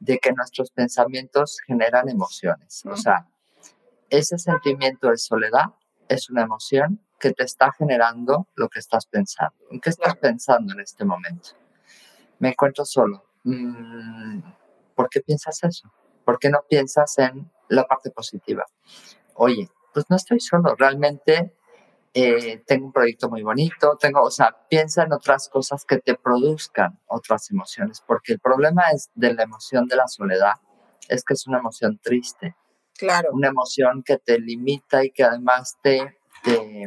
[0.00, 2.84] de que nuestros pensamientos generan emociones.
[2.86, 3.26] O sea,
[4.10, 5.66] ese sentimiento de soledad
[6.08, 9.56] es una emoción que te está generando lo que estás pensando.
[9.70, 11.50] ¿En qué estás pensando en este momento?
[12.38, 13.24] Me encuentro solo.
[13.44, 14.40] Mm,
[14.94, 15.92] ¿Por qué piensas eso?
[16.24, 18.64] ¿Por qué no piensas en la parte positiva?
[19.34, 21.57] Oye, pues no estoy solo, realmente
[22.22, 26.14] eh, tengo un proyecto muy bonito, tengo, o sea, piensa en otras cosas que te
[26.14, 30.54] produzcan otras emociones, porque el problema es de la emoción de la soledad,
[31.08, 32.54] es que es una emoción triste.
[32.96, 33.30] Claro.
[33.32, 36.86] Una emoción que te limita y que además te, te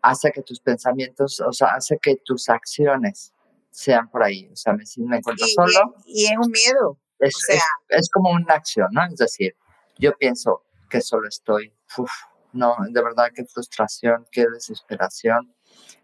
[0.00, 3.34] hace que tus pensamientos, o sea, hace que tus acciones
[3.70, 4.48] sean por ahí.
[4.50, 5.94] O sea, me, me encuentro solo.
[6.06, 6.98] Y, es un miedo.
[7.18, 9.04] Es, o sea, es, como una acción, ¿no?
[9.04, 9.54] Es decir,
[9.98, 12.10] yo pienso que solo estoy, uf,
[12.52, 15.54] no, de verdad qué frustración, qué desesperación.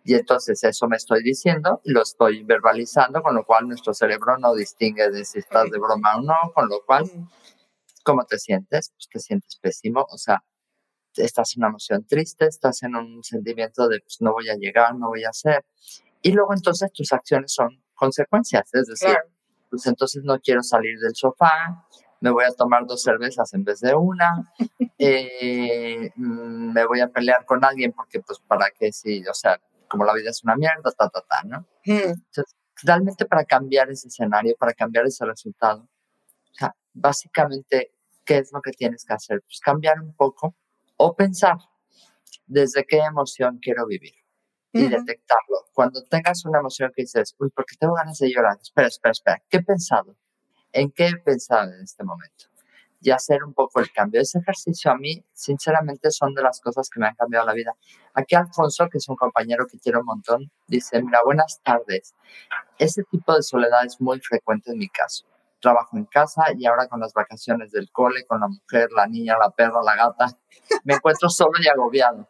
[0.04, 4.54] Y entonces eso me estoy diciendo lo estoy verbalizando, con lo cual nuestro cerebro no
[4.54, 7.10] distingue de si estás de broma o no, con lo cual,
[8.04, 8.90] ¿cómo te sientes?
[8.90, 10.44] Pues te sientes pésimo, o sea,
[11.16, 14.94] estás en una emoción triste, estás en un sentimiento de pues no voy a llegar,
[14.94, 15.64] no voy a hacer.
[16.22, 19.16] Y luego entonces tus acciones son consecuencias, es decir,
[19.70, 21.86] pues entonces no quiero salir del sofá,
[22.24, 24.50] me voy a tomar dos cervezas en vez de una,
[24.98, 29.60] eh, mm, me voy a pelear con alguien porque pues para qué si, o sea,
[29.88, 31.68] como la vida es una mierda, ta, ta, ta, ¿no?
[31.84, 37.92] Entonces, realmente para cambiar ese escenario, para cambiar ese resultado, o sea, básicamente,
[38.24, 39.42] ¿qué es lo que tienes que hacer?
[39.42, 40.56] Pues cambiar un poco
[40.96, 41.58] o pensar
[42.46, 44.14] desde qué emoción quiero vivir
[44.72, 45.66] y detectarlo.
[45.74, 48.56] Cuando tengas una emoción que dices, uy, ¿por qué tengo ganas de llorar?
[48.62, 50.16] Espera, espera, espera, ¿qué he pensado?
[50.74, 52.46] ¿En qué he pensado en este momento?
[53.00, 54.20] Y hacer un poco el cambio.
[54.20, 57.76] Ese ejercicio a mí, sinceramente, son de las cosas que me han cambiado la vida.
[58.12, 62.14] Aquí Alfonso, que es un compañero que quiero un montón, dice, mira, buenas tardes.
[62.76, 65.26] Ese tipo de soledad es muy frecuente en mi caso.
[65.60, 69.38] Trabajo en casa y ahora con las vacaciones del cole, con la mujer, la niña,
[69.38, 70.36] la perra, la gata,
[70.82, 72.26] me encuentro solo y agobiado.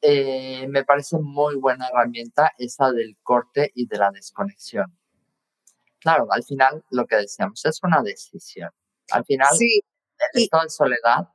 [0.00, 4.96] Eh, me parece muy buena herramienta esa del corte y de la desconexión
[6.08, 8.70] claro, al final lo que decíamos es una decisión.
[9.10, 9.82] Al final, sí.
[10.32, 11.28] el estado de soledad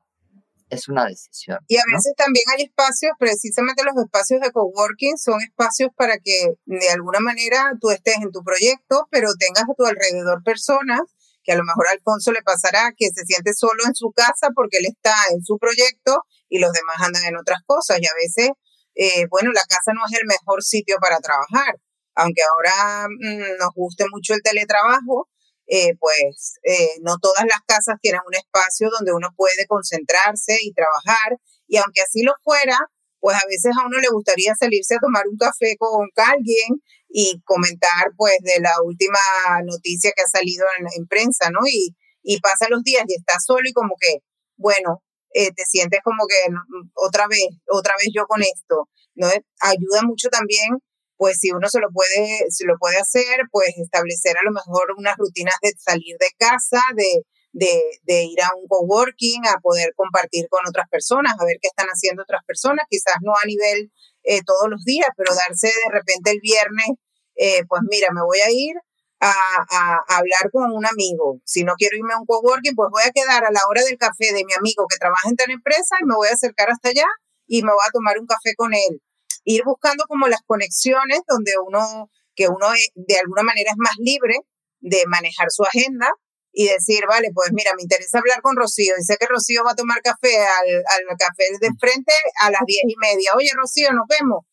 [0.70, 1.60] es una decisión.
[1.68, 6.56] Y a veces también hay espacios, precisamente los espacios de coworking son espacios para que
[6.66, 11.02] de alguna manera tú estés en tu proyecto, pero tengas a tu alrededor personas
[11.44, 14.48] que a lo mejor a Alfonso le pasará que se siente solo en su casa
[14.56, 18.00] porque él está en su proyecto y los demás andan en otras cosas.
[18.02, 18.50] Y a veces,
[18.96, 21.76] eh, bueno, la casa no es el mejor sitio para trabajar
[22.15, 25.30] aunque ahora mm, nos guste mucho el teletrabajo,
[25.67, 30.73] eh, pues eh, no todas las casas tienen un espacio donde uno puede concentrarse y
[30.73, 31.39] trabajar.
[31.67, 32.78] Y aunque así lo fuera,
[33.19, 37.41] pues a veces a uno le gustaría salirse a tomar un café con alguien y
[37.45, 39.19] comentar pues de la última
[39.65, 40.65] noticia que ha salido
[40.97, 41.60] en, prensa, ¿no?
[41.65, 44.17] Y, y pasan los días y estás solo y como que,
[44.58, 49.28] bueno, eh, te sientes como que mm, otra vez, otra vez yo con esto, ¿no?
[49.62, 50.80] Ayuda mucho también
[51.24, 54.92] pues si uno se lo puede, se lo puede hacer, pues establecer a lo mejor
[54.98, 60.50] unas rutinas de salir de casa, de, de, ir a un coworking, a poder compartir
[60.50, 63.90] con otras personas, a ver qué están haciendo otras personas, quizás no a nivel
[64.24, 66.92] eh, todos los días, pero darse de repente el viernes,
[67.38, 68.76] eh, pues mira, me voy a ir
[69.22, 71.40] a, a, hablar con un amigo.
[71.46, 73.98] Si no quiero irme a un coworking, pues voy a quedar a la hora del
[73.98, 76.90] café de mi amigo que trabaja en tal empresa y me voy a acercar hasta
[76.90, 77.08] allá
[77.48, 79.00] y me voy a tomar un café con él
[79.46, 84.36] ir buscando como las conexiones donde uno, que uno de alguna manera es más libre
[84.80, 86.10] de manejar su agenda
[86.52, 89.72] y decir, vale, pues mira, me interesa hablar con Rocío y sé que Rocío va
[89.72, 93.32] a tomar café al, al café de frente a las diez y media.
[93.36, 94.46] Oye, Rocío, nos vemos.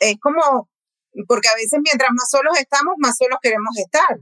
[0.00, 0.68] Es como,
[1.28, 4.18] porque a veces mientras más solos estamos, más solos queremos estar.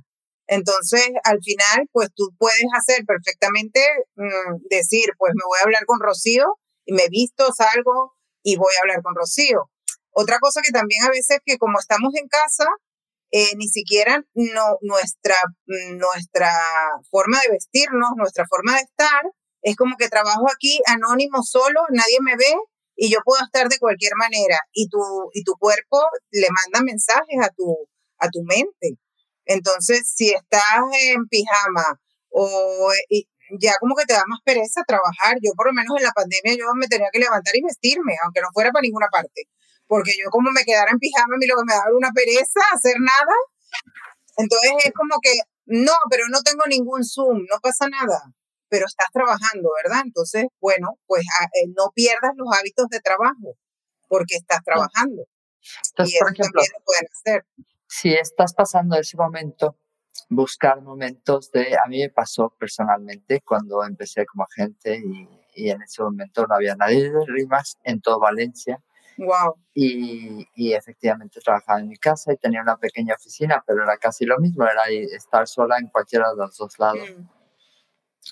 [0.47, 3.81] Entonces, al final, pues tú puedes hacer perfectamente,
[4.14, 8.73] mm, decir, pues me voy a hablar con Rocío y me visto, salgo y voy
[8.77, 9.71] a hablar con Rocío
[10.18, 12.64] Otra cosa que también a veces que como estamos en casa,
[13.33, 16.50] eh, ni siquiera no, nuestra, nuestra
[17.11, 19.24] forma de vestirnos, nuestra forma de estar,
[19.61, 22.55] es como que trabajo aquí anónimo solo, nadie me ve
[22.96, 24.59] y yo puedo estar de cualquier manera.
[24.72, 24.98] Y tu,
[25.35, 26.00] y tu cuerpo
[26.31, 27.76] le manda mensajes a tu,
[28.18, 28.98] a tu mente.
[29.44, 30.81] Entonces, si estás
[31.12, 32.00] en pijama
[32.31, 32.90] o
[33.61, 36.57] ya como que te da más pereza trabajar, yo por lo menos en la pandemia
[36.57, 39.48] yo me tenía que levantar y vestirme, aunque no fuera para ninguna parte,
[39.87, 42.61] porque yo como me quedara en pijama, a mí lo que me daba una pereza
[42.72, 43.37] hacer nada.
[44.37, 45.33] Entonces es como que,
[45.66, 48.35] no, pero no tengo ningún Zoom, no pasa nada
[48.68, 50.03] pero estás trabajando, ¿verdad?
[50.05, 53.57] Entonces, bueno, pues ah, eh, no pierdas los hábitos de trabajo
[54.09, 55.25] porque estás trabajando.
[55.90, 57.46] Entonces, por ejemplo, pueden hacer.
[57.88, 59.79] si estás pasando ese momento,
[60.29, 65.83] buscar momentos de, a mí me pasó personalmente cuando empecé como agente y, y en
[65.83, 68.83] ese momento no había nadie de Rimas en todo Valencia.
[69.18, 69.57] Wow.
[69.74, 74.24] Y, y, efectivamente trabajaba en mi casa y tenía una pequeña oficina, pero era casi
[74.24, 77.14] lo mismo, era estar sola en cualquiera de los dos lados.
[77.16, 77.29] Mm.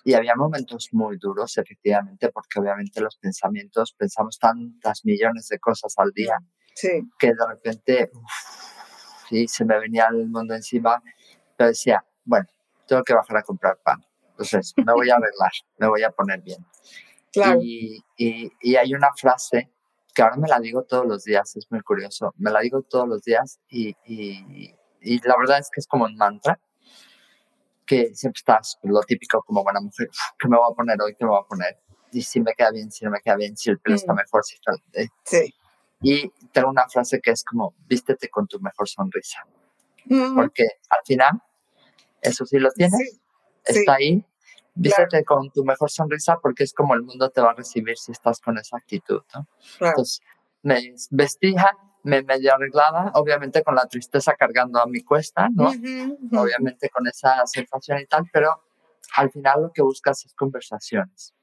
[0.05, 5.95] Y había momentos muy duros, efectivamente, porque obviamente los pensamientos, pensamos tantas millones de cosas
[5.97, 6.37] al día,
[7.19, 8.11] que de repente
[9.29, 11.03] sí, se me venía el mundo encima,
[11.57, 12.47] pero decía, bueno,
[12.87, 14.05] tengo que bajar a comprar pan.
[14.31, 16.65] Entonces, me voy a arreglar, me voy a poner bien.
[17.61, 19.69] Y, y, y, hay una frase
[20.15, 23.09] que ahora me la digo todos los días, es muy curioso, me la digo todos
[23.09, 26.59] los días y, y la verdad es que es como un mantra
[27.87, 31.15] que siempre estás lo típico como buena mujer, ¿qué me voy a poner hoy?
[31.15, 31.79] ¿Qué me voy a poner?
[32.13, 34.17] Y si me queda bien, si no me queda bien, si el pelo está mm.
[34.17, 34.73] mejor, si está...
[34.95, 35.09] Eh.
[35.25, 35.55] Sí.
[36.01, 39.41] Y tengo una frase que es como, vístete con tu mejor sonrisa.
[40.35, 41.43] Porque al final,
[42.21, 43.21] eso sí lo tienes,
[43.65, 44.25] está ahí,
[44.75, 48.13] vístete con tu mejor sonrisa porque es como el mundo te va a recibir si
[48.13, 49.47] estás con esa actitud, ¿no?
[49.81, 50.21] Entonces,
[50.63, 55.69] me vestija me medio arreglada, obviamente con la tristeza cargando a mi cuesta, ¿no?
[55.69, 58.63] Obviamente con esa sensación y tal, pero
[59.17, 61.35] al final lo que buscas es conversaciones.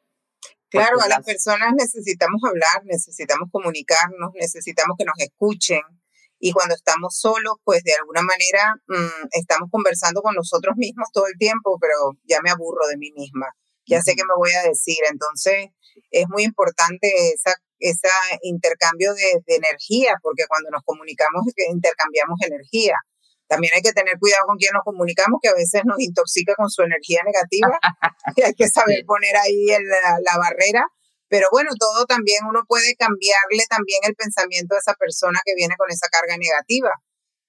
[0.70, 5.82] Claro, a las personas necesitamos hablar, necesitamos comunicarnos, necesitamos que nos escuchen.
[6.44, 11.28] Y cuando estamos solos, pues de alguna manera mm, estamos conversando con nosotros mismos todo
[11.28, 13.48] el tiempo, pero ya me aburro de mí misma.
[13.86, 14.98] Ya sé qué me voy a decir.
[15.10, 15.70] Entonces,
[16.10, 18.08] es muy importante esa ese
[18.44, 22.96] intercambio de, energía, porque cuando nos comunicamos intercambiamos energía.
[23.48, 26.70] También hay que tener cuidado con quién nos comunicamos, que a veces nos intoxica con
[26.70, 27.78] su energía negativa
[28.38, 30.86] y hay que saber poner ahí la, barrera.
[31.32, 35.76] Pero bueno, todo también uno puede cambiarle también el pensamiento a esa persona que viene
[35.78, 36.92] con esa carga negativa.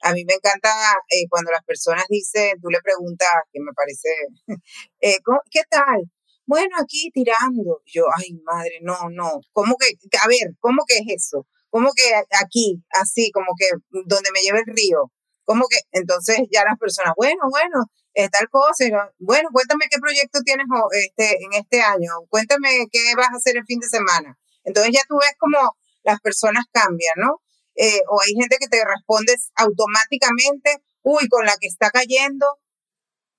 [0.02, 0.70] A mí me encanta
[1.10, 4.08] eh, cuando las personas dicen, tú le preguntas, que me parece,
[5.00, 5.18] eh,
[5.50, 5.98] ¿qué tal?
[6.46, 7.82] bueno, aquí tirando.
[7.86, 9.40] Yo, ay, madre, no, no.
[9.52, 9.88] ¿Cómo que,
[10.22, 11.46] a ver, cómo que es eso?
[11.70, 12.04] ¿Cómo que
[12.38, 13.66] aquí, así, como que
[14.06, 15.10] donde me lleva el río?
[15.44, 15.78] ¿Cómo que?
[15.90, 18.84] Entonces ya las personas, bueno, bueno, es tal cosa.
[19.18, 22.10] Bueno, cuéntame qué proyecto tienes este, en este año.
[22.28, 24.38] Cuéntame qué vas a hacer el fin de semana.
[24.64, 27.42] Entonces ya tú ves como las personas cambian, ¿no?
[27.74, 32.46] Eh, o hay gente que te responde automáticamente, uy, con la que está cayendo.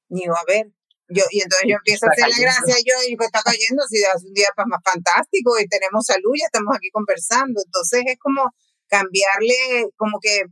[0.10, 0.68] Yo, a ver,
[1.08, 4.34] yo, y entonces yo empiezo a hacerle gracia, yo digo, está cayendo, si hace un
[4.34, 7.62] día pues, más fantástico y tenemos salud, ya estamos aquí conversando.
[7.64, 8.50] Entonces es como
[8.88, 10.44] cambiarle, como que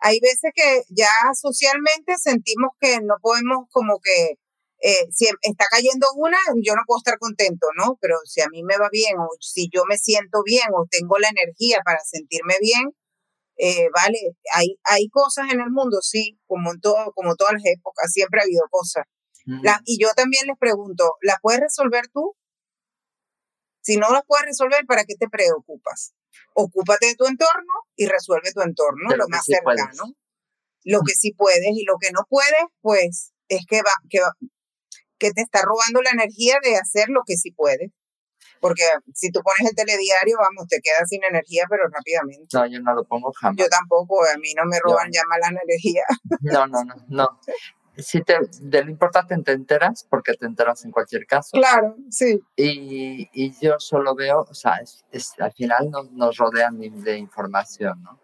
[0.00, 4.38] hay veces que ya socialmente sentimos que no podemos como que,
[4.82, 7.98] eh, si está cayendo una, yo no puedo estar contento, ¿no?
[8.00, 11.18] Pero si a mí me va bien o si yo me siento bien o tengo
[11.18, 12.90] la energía para sentirme bien,
[13.58, 14.18] eh, vale,
[14.54, 18.40] hay, hay cosas en el mundo, sí, como en todo, como todas las épocas, siempre
[18.40, 19.04] ha habido cosas
[19.84, 22.34] y yo también les pregunto, ¿las puedes resolver tú?
[23.82, 26.12] Si no las puedes resolver, ¿para qué te preocupas?
[26.54, 30.14] Ocúpate de tu entorno y resuelve tu entorno, lo, más cercano.
[30.84, 34.20] Lo que sí puedes y lo que no puedes, pues es que, va, que,
[35.18, 37.90] que te está robando la energía de hacer lo que sí puedes.
[38.60, 42.46] Porque si tú pones el telediario, vamos, te quedas sin energía, pero rápidamente.
[42.52, 43.56] No, yo no lo pongo jamás.
[43.56, 46.04] Yo tampoco, a mí no me roban ya mala energía.
[46.42, 47.40] No, no, no, no
[48.02, 51.50] si te, de lo importante te enteras, porque te enteras en cualquier caso.
[51.52, 52.40] Claro, sí.
[52.56, 58.02] Y, y yo solo veo, o sea, es, al final nos, nos rodean de, información,
[58.02, 58.20] ¿no?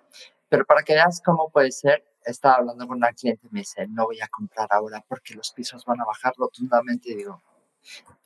[0.48, 3.86] Pero para que veas cómo puede ser, estaba hablando con una cliente y me dice,
[3.88, 7.10] no voy a comprar ahora porque los pisos van a bajar rotundamente.
[7.10, 7.42] Y digo,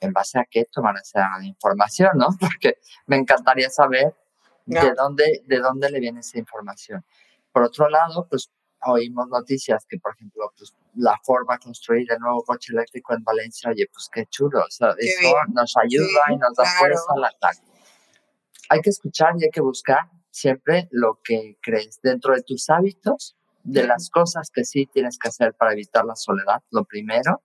[0.00, 2.28] ¿en base a qué toman esa información, no?
[2.40, 4.14] Porque me encantaría saber
[4.66, 7.04] de, dónde, de dónde le viene esa información.
[7.52, 8.50] Por otro lado, pues
[8.86, 13.22] oímos noticias que, por ejemplo, pues, la forma de construir el nuevo coche eléctrico en
[13.22, 17.24] Valencia, oye, pues qué chulo, o sea, eso nos ayuda y nos da fuerza al
[17.24, 17.60] ataque.
[18.68, 23.36] Hay que escuchar y hay que buscar siempre lo que crees dentro de tus hábitos,
[23.62, 26.62] de las cosas que sí tienes que hacer para evitar la soledad.
[26.70, 27.42] Lo primero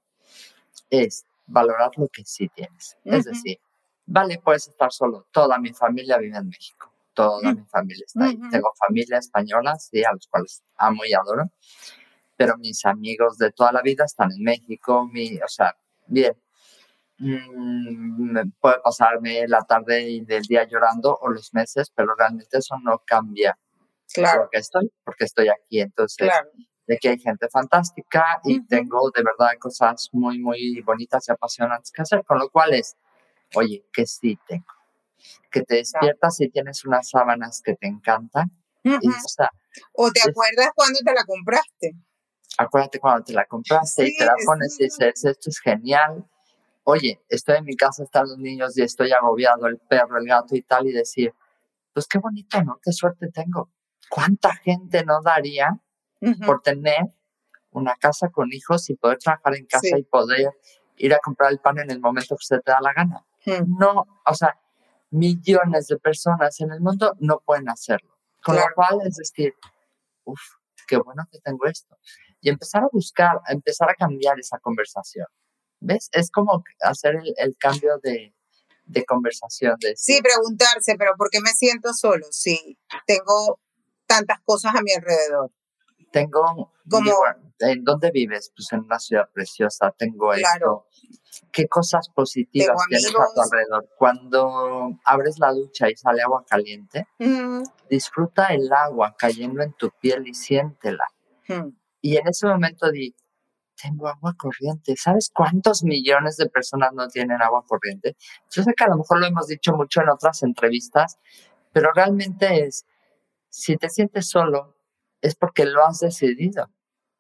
[0.90, 2.98] es valorar lo que sí tienes.
[3.04, 3.60] Es decir,
[4.06, 5.28] vale, puedes estar solo.
[5.32, 6.95] Toda mi familia vive en México.
[7.16, 8.40] Toda mi familia está ahí.
[8.52, 11.50] Tengo familia española, sí, a los cuales amo y adoro.
[12.38, 15.08] Pero mis amigos de toda la vida están en México.
[15.12, 16.36] Mi, o sea, bien,
[17.18, 22.76] Mm, puede pasarme la tarde y del día llorando o los meses, pero realmente eso
[22.84, 23.58] no cambia
[24.14, 24.42] claro.
[24.42, 25.80] porque estoy, porque estoy aquí.
[25.80, 26.30] Entonces,
[26.88, 31.92] de que hay gente fantástica y tengo de verdad cosas muy, muy bonitas y apasionantes
[31.92, 32.96] que hacer, con lo cual es,
[33.56, 34.66] oye, que sí tengo.
[35.52, 38.52] Que te despiertas y tienes unas sábanas que te encantan.
[39.94, 41.96] o, te acuerdas cuando te la compraste.
[42.58, 46.26] Acuérdate cuando te la compraste y te la pones y dices, esto es genial
[46.86, 50.56] oye, estoy en mi casa, están los niños y estoy agobiado, el perro, el gato
[50.56, 51.34] y tal, y decir,
[51.94, 52.80] pues qué bonito, ¿no?
[52.82, 53.70] Qué suerte tengo.
[54.10, 55.80] ¿Cuánta gente no daría
[56.46, 57.02] por tener
[57.72, 60.52] una casa con hijos y poder trabajar en casa y poder
[60.98, 63.26] ir a comprar el pan en el momento que se te da la gana?
[63.68, 64.58] No, o sea,
[65.16, 68.16] millones de personas en el mundo no pueden hacerlo.
[68.44, 69.54] Con lo cual es decir,
[70.26, 70.42] uff,
[70.88, 71.98] qué bueno que tengo esto.
[72.42, 75.28] Y empezar a buscar, empezar a cambiar esa conversación.
[75.80, 76.10] ¿Ves?
[76.12, 78.34] Es como hacer el, cambio de,
[79.08, 79.76] conversación.
[79.80, 82.26] De sí, preguntarse, pero ¿por qué me siento solo?
[82.32, 83.60] Sí, tengo
[84.06, 85.52] tantas cosas a mi alrededor.
[86.16, 87.12] Tengo, como,
[87.60, 88.50] ¿en dónde vives?
[88.56, 90.88] Pues en una ciudad preciosa, tengo claro.
[90.90, 91.46] esto.
[91.52, 93.90] ¿Qué cosas positivas tienes a tu alrededor?
[93.98, 97.06] Cuando abres la ducha y sale agua caliente,
[97.90, 101.04] disfruta el agua cayendo en tu piel y siéntela.
[102.00, 103.14] Y en ese momento di,
[103.76, 104.96] tengo agua corriente.
[104.96, 108.16] ¿Sabes cuántos millones de personas no tienen agua corriente?
[108.50, 111.20] Yo sé que a lo mejor lo hemos dicho mucho en otras entrevistas,
[111.74, 112.86] pero realmente es,
[113.50, 114.75] si te sientes solo,
[115.26, 116.70] es porque lo has decidido,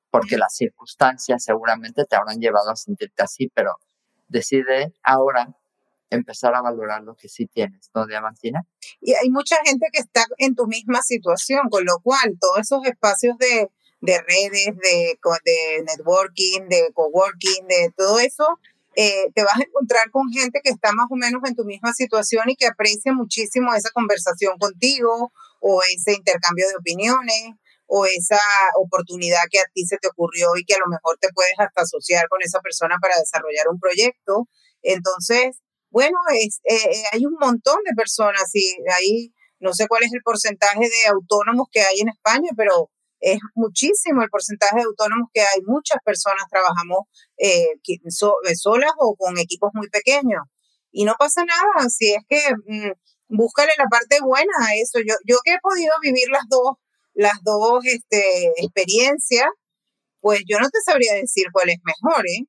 [0.09, 3.75] porque las circunstancias seguramente te habrán llevado a sentirte así, pero
[4.27, 5.55] decide ahora
[6.09, 8.65] empezar a valorar lo que sí tienes, ¿no, Diamantina?
[9.01, 12.85] Y hay mucha gente que está en tu misma situación, con lo cual todos esos
[12.85, 13.69] espacios de
[14.01, 18.59] de redes, de, de networking, de coworking, de todo eso,
[18.95, 21.91] eh, te vas a encontrar con gente que está más o menos en tu misma
[21.93, 27.55] situación y que aprecia muchísimo esa conversación contigo o ese intercambio de opiniones
[27.87, 28.39] o esa
[28.77, 31.81] oportunidad que a ti se te ocurrió y que a lo mejor te puedes hasta
[31.81, 34.47] asociar con esa persona para desarrollar un proyecto.
[34.81, 40.03] Entonces, bueno, es, eh, eh, hay un montón de personas y ahí no sé cuál
[40.03, 44.83] es el porcentaje de autónomos que hay en España, pero es muchísimo el porcentaje de
[44.83, 45.61] autónomos que hay.
[45.65, 47.07] Muchas personas trabajamos
[47.37, 50.43] eh, eh, solas o con equipos muy pequeños.
[50.91, 52.91] Y no pasa nada, si es que mm,
[53.29, 54.99] búscale la parte buena a eso.
[54.99, 56.77] Yo, yo que he podido vivir las dos,
[57.15, 59.47] las dos este, experiencias,
[60.19, 62.45] pues yo no te sabría decir cuál es mejor, ¿eh?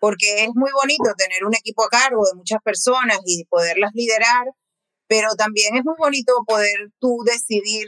[0.00, 4.46] Porque es muy bonito tener un equipo a cargo de muchas personas y poderlas liderar,
[5.06, 7.86] pero también es muy bonito poder tú decidir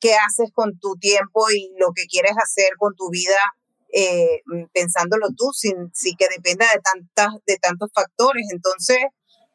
[0.00, 3.36] qué haces con tu tiempo y lo que quieres hacer con tu vida,
[3.92, 4.40] eh,
[4.72, 8.46] pensándolo tú, sin, sin, que dependa de, tantas, de tantos factores.
[8.50, 8.98] Entonces,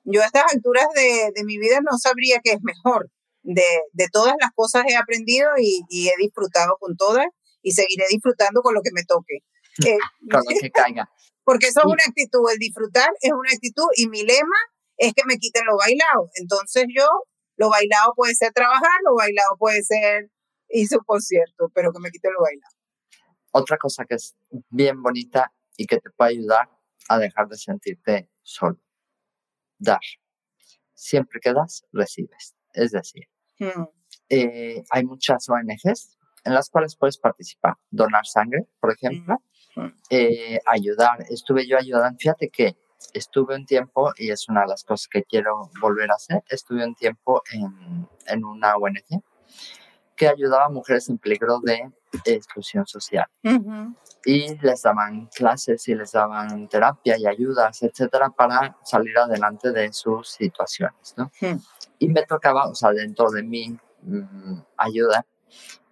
[0.04, 3.10] yo a estas alturas de, de mi vida no sabría qué es mejor.
[3.48, 7.28] De, de, todas las cosas he aprendido y, y, he disfrutado con todas
[7.62, 9.40] y seguiré disfrutando con lo que me toque.
[9.86, 9.98] Eh,
[10.32, 11.10] con lo que caiga.
[11.44, 14.56] Porque eso es una actitud, el disfrutar es una actitud y mi lema
[14.96, 16.30] es que me quiten lo bailado.
[16.36, 17.06] Entonces yo,
[17.58, 20.32] lo bailado puede ser trabajar, lo bailado puede ser
[20.70, 22.76] hice un concierto, pero que me quite lo bailado.
[23.52, 24.36] Otra cosa que es
[24.70, 26.70] bien bonita y que te puede ayudar
[27.08, 28.80] a dejar de sentirte solo.
[29.78, 30.00] Dar.
[30.94, 32.56] Siempre que das, recibes.
[32.74, 33.28] Es decir,
[33.60, 33.84] hmm.
[34.30, 37.76] eh, hay muchas ONGs en las cuales puedes participar.
[37.90, 39.42] Donar sangre, por ejemplo.
[39.76, 39.88] Hmm.
[40.10, 41.26] Eh, ayudar.
[41.30, 42.18] Estuve yo ayudando.
[42.20, 42.76] Fíjate que
[43.14, 46.86] estuve un tiempo, y es una de las cosas que quiero volver a hacer, estuve
[46.86, 49.22] un tiempo en, en una ONG
[50.16, 51.92] que ayudaba a mujeres en peligro de
[52.26, 53.26] exclusión social.
[54.26, 59.94] Y les daban clases y les daban terapia y ayudas, etcétera, para salir adelante de
[59.94, 61.32] sus situaciones, ¿no?
[62.00, 65.26] Y me tocaba, o sea, dentro de mi mm, ayuda,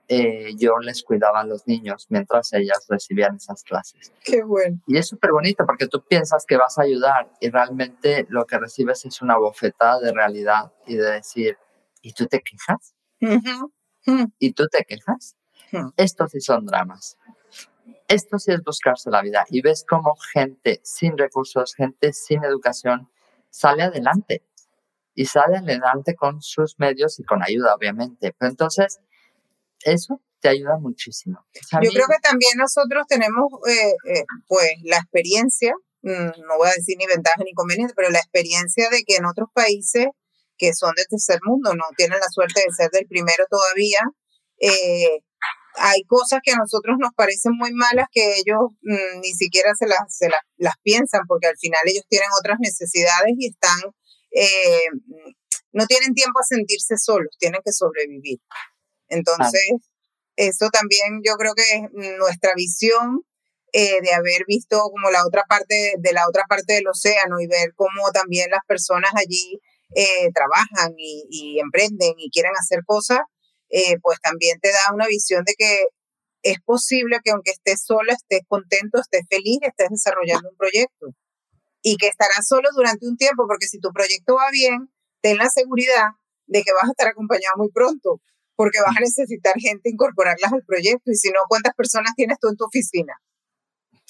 [0.09, 4.11] eh, yo les cuidaba a los niños mientras ellas recibían esas clases.
[4.24, 4.82] Qué bueno.
[4.86, 8.59] Y es súper bonito porque tú piensas que vas a ayudar y realmente lo que
[8.59, 11.57] recibes es una bofetada de realidad y de decir,
[12.01, 12.95] ¿y tú te quejas?
[14.05, 14.26] Hmm.
[14.38, 15.38] y tú te quejas.
[15.97, 17.17] Estos sí son dramas.
[18.07, 23.09] Esto sí es buscarse la vida y ves cómo gente sin recursos, gente sin educación
[23.49, 24.43] sale adelante.
[25.15, 28.34] y sale adelante con sus medios y con ayuda, obviamente.
[28.36, 28.99] Pero entonces,
[29.84, 31.45] eso te ayuda muchísimo.
[31.53, 36.74] Yo creo que también nosotros tenemos, eh, eh, pues, la experiencia, mm, no voy a
[36.76, 40.07] decir ni ventaja ni inconveniente, pero la experiencia de que en otros países
[40.57, 43.99] que son de tercer mundo, no tienen la suerte de ser del primero todavía,
[44.59, 45.19] eh,
[45.76, 49.88] hay cosas que a nosotros nos parecen muy malas que ellos mm, ni siquiera se
[49.88, 53.91] las, se las, piensan porque al final ellos tienen otras necesidades y están,
[54.32, 54.88] eh,
[55.71, 58.39] no tienen tiempo a sentirse solos, tienen que sobrevivir.
[59.07, 59.91] Entonces,
[60.36, 63.21] eso también yo creo que es nuestra visión
[63.71, 67.47] eh, de haber visto como la otra parte de la otra parte del océano y
[67.47, 69.59] ver cómo también las personas allí
[69.95, 73.19] eh, trabajan y, y, emprenden y quieren hacer cosas,
[73.74, 75.88] eh, pues también te da una visión de que
[76.43, 81.07] es posible que aunque estés sola, estés contento, estés feliz, estés desarrollando un proyecto
[81.82, 85.49] y que estarás solo durante un tiempo, porque si tu proyecto va bien, ten la
[85.49, 86.09] seguridad
[86.45, 88.21] de que vas a estar acompañado muy pronto,
[88.55, 92.49] porque vas a necesitar gente incorporarlas al proyecto y si no, ¿cuántas personas tienes tú
[92.49, 93.13] en tu oficina?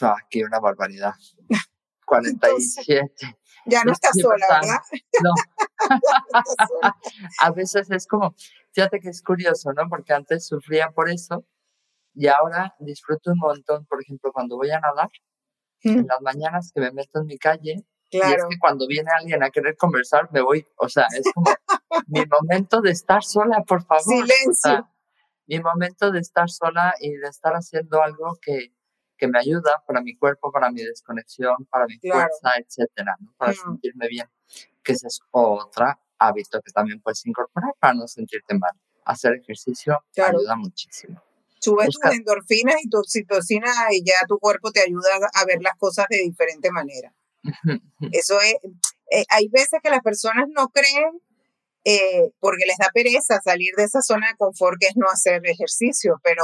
[0.01, 1.13] Ah, aquí una barbaridad.
[2.05, 3.37] 47.
[3.67, 4.81] ya no estás sola, ¿verdad?
[5.23, 5.31] No.
[7.39, 8.35] a veces es como,
[8.73, 9.87] Fíjate que es curioso, ¿no?
[9.87, 11.45] Porque antes sufría por eso
[12.15, 15.09] y ahora disfruto un montón, por ejemplo, cuando voy a nadar,
[15.81, 18.29] en las mañanas que me meto en mi calle, claro.
[18.29, 21.45] y es que cuando viene alguien a querer conversar, me voy, o sea, es como
[22.07, 24.03] mi momento de estar sola, por favor.
[24.03, 24.89] Silencio.
[25.45, 28.73] mi momento de estar sola y de estar haciendo algo que,
[29.17, 33.33] que me ayuda para mi cuerpo, para mi desconexión, para mi fuerza, etcétera, ¿no?
[33.37, 34.27] Para sentirme bien.
[34.83, 38.71] Que esa es otra hábito que también puedes incorporar para no sentirte mal.
[39.05, 41.21] Hacer ejercicio ayuda muchísimo.
[41.59, 45.75] Subes tus endorfinas y tu oxitocina y ya tu cuerpo te ayuda a ver las
[45.77, 47.13] cosas de diferente manera.
[48.11, 48.55] Eso es,
[49.11, 51.21] eh, hay veces que las personas no creen
[51.85, 55.41] eh, porque les da pereza salir de esa zona de confort que es no hacer
[55.45, 56.43] ejercicio, pero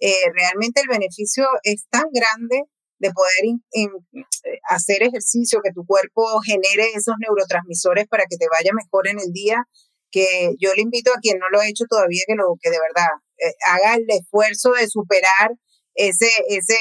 [0.00, 2.64] eh, realmente el beneficio es tan grande
[2.98, 3.44] de poder
[3.74, 9.18] eh, hacer ejercicio, que tu cuerpo genere esos neurotransmisores para que te vaya mejor en
[9.18, 9.64] el día,
[10.10, 12.78] que yo le invito a quien no lo ha hecho todavía que lo que de
[12.80, 15.52] verdad eh, haga el esfuerzo de superar
[15.94, 16.78] ese, ese,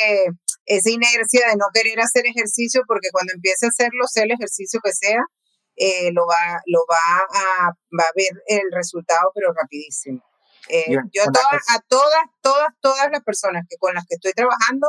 [0.66, 4.80] esa inercia de no querer hacer ejercicio, porque cuando empiece a hacerlo, sea el ejercicio
[4.84, 5.22] que sea,
[5.78, 10.24] eh, lo, va, lo va, a, va a ver el resultado, pero rapidísimo.
[11.11, 14.88] yo a todas, a todas, todas, todas las personas que con las que estoy trabajando,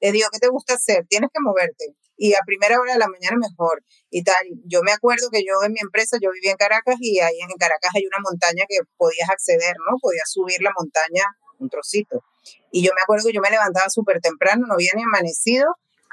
[0.00, 1.06] le digo, ¿qué te gusta hacer?
[1.08, 1.96] Tienes que moverte.
[2.16, 3.82] Y a primera hora de la mañana mejor.
[4.10, 4.44] Y tal.
[4.64, 7.56] Yo me acuerdo que yo en mi empresa, yo vivía en Caracas y ahí en
[7.58, 9.96] Caracas hay una montaña que podías acceder, ¿no?
[10.00, 11.24] Podías subir la montaña
[11.58, 12.22] un trocito.
[12.70, 15.66] Y yo me acuerdo que yo me levantaba súper temprano, no había ni amanecido,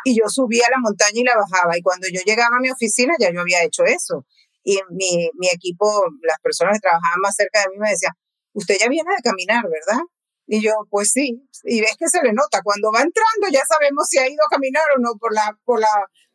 [0.04, 1.78] y yo subía la montaña y la bajaba.
[1.78, 4.26] Y cuando yo llegaba a mi oficina, ya yo había hecho eso.
[4.64, 5.86] Y mi, mi equipo,
[6.22, 8.14] las personas que trabajaban más cerca de mí me decían,
[8.54, 10.02] usted ya viene de caminar, ¿verdad?
[10.48, 14.06] Y yo, pues sí, y ves que se le nota, cuando va entrando ya sabemos
[14.08, 15.88] si ha ido a caminar o no por la, por la,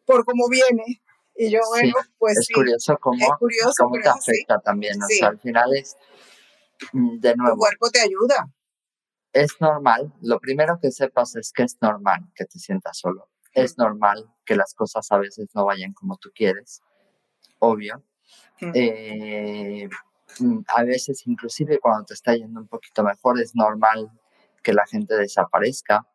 [0.04, 1.02] por cómo viene.
[1.36, 5.28] Y yo, bueno, pues es Curioso cómo, es curioso cómo te afecta también, o sea,
[5.28, 5.96] al final es,
[6.92, 7.54] mm, de nuevo.
[7.54, 8.52] Tu cuerpo te ayuda.
[9.32, 13.30] Es normal, lo primero que sepas es que es normal que te sientas solo.
[13.52, 16.82] Es normal que las cosas a veces no vayan como tú quieres,
[17.58, 18.04] obvio.
[18.74, 19.88] Eh,
[20.68, 24.10] a veces inclusive cuando te está yendo un poquito mejor es normal
[24.62, 26.06] que la gente desaparezca,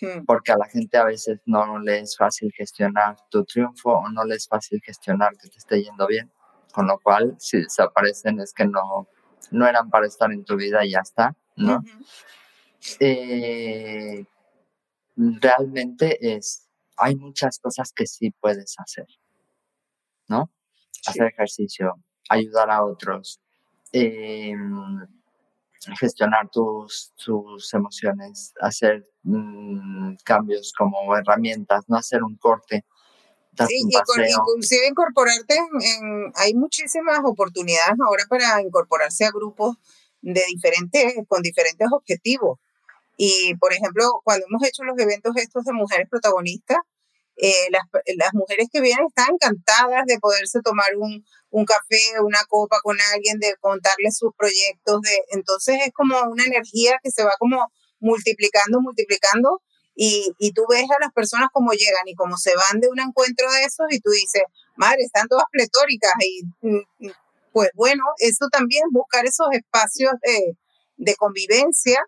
[0.00, 0.24] hmm.
[0.26, 4.24] porque a la gente a veces no le es fácil gestionar tu triunfo o no
[4.24, 6.30] le es fácil gestionar que te esté yendo bien,
[6.72, 9.08] con lo cual si desaparecen es que no,
[9.50, 11.82] no eran para estar en tu vida y ya está, ¿no?
[13.00, 14.24] Eh,
[15.16, 19.06] realmente es, hay muchas cosas que sí puedes hacer,
[20.28, 20.50] ¿no?
[21.06, 21.94] Hacer ejercicio,
[22.28, 23.40] ayudar a otros,
[23.92, 24.54] eh,
[25.98, 32.84] gestionar tus, tus, emociones, hacer mm, cambios como herramientas, no hacer un corte.
[33.66, 39.76] Sí, inclusive incorporarte en, hay muchísimas oportunidades ahora para incorporarse a grupos
[40.20, 42.58] de diferentes, con diferentes objetivos.
[43.16, 46.78] Y, por ejemplo, cuando hemos hecho los eventos estos de mujeres protagonistas,
[47.40, 47.82] eh, las,
[48.16, 52.96] las, mujeres que vienen están encantadas de poderse tomar un, un, café, una copa con
[53.14, 55.00] alguien, de contarles sus proyectos.
[55.02, 57.70] De, entonces es como una energía que se va como
[58.00, 59.62] multiplicando, multiplicando.
[59.94, 63.00] Y, y tú ves a las personas como llegan y como se van de un
[63.00, 64.42] encuentro de esos y tú dices,
[64.76, 66.12] madre, están todas pletóricas.
[66.20, 67.12] Y mm, mm,
[67.52, 70.56] pues bueno, eso también, buscar esos espacios de,
[70.96, 72.00] de convivencia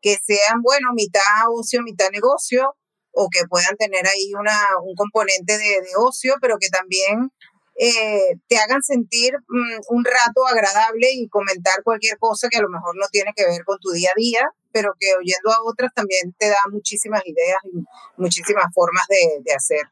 [0.00, 2.74] que sean, bueno, mitad ocio, mitad negocio,
[3.20, 7.32] o que puedan tener ahí una, un componente de, de ocio, pero que también
[7.76, 12.68] eh, te hagan sentir mm, un rato agradable y comentar cualquier cosa que a lo
[12.68, 14.40] mejor no tiene que ver con tu día a día,
[14.72, 17.84] pero que oyendo a otras también te da muchísimas ideas y
[18.16, 19.82] muchísimas formas de, de hacer.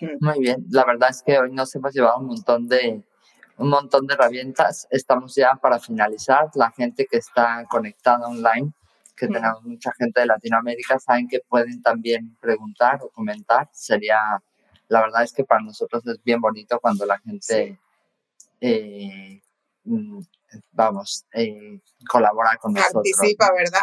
[0.00, 0.24] Mm.
[0.24, 3.04] Muy bien, la verdad es que hoy nos hemos llevado un montón de,
[3.56, 4.88] un montón de herramientas.
[4.90, 6.50] Estamos ya para finalizar.
[6.54, 8.72] La gente que está conectada online,
[9.16, 9.32] que mm.
[9.32, 13.68] tenemos mucha gente de Latinoamérica, saben que pueden también preguntar o comentar.
[13.72, 14.18] Sería,
[14.88, 17.78] la verdad es que para nosotros es bien bonito cuando la gente,
[18.60, 19.42] eh,
[19.84, 20.20] mm,
[20.72, 23.04] vamos, eh, colabora con nosotros.
[23.16, 23.82] Participa, ¿verdad?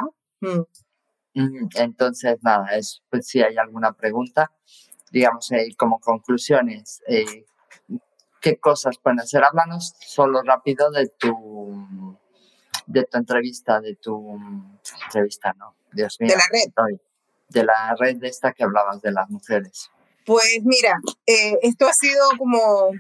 [1.33, 4.51] Entonces, nada, es, pues si hay alguna pregunta,
[5.11, 7.45] digamos, eh, como conclusiones, eh,
[8.41, 9.43] ¿qué cosas pueden hacer?
[9.43, 12.10] Háblanos solo rápido de tu,
[12.87, 14.39] de tu entrevista, de tu
[15.05, 15.75] entrevista, ¿no?
[15.91, 16.29] Dios mío.
[16.29, 16.97] De la red.
[17.49, 19.91] de la red de esta que hablabas de las mujeres.
[20.23, 22.91] Pues mira, eh, esto ha sido como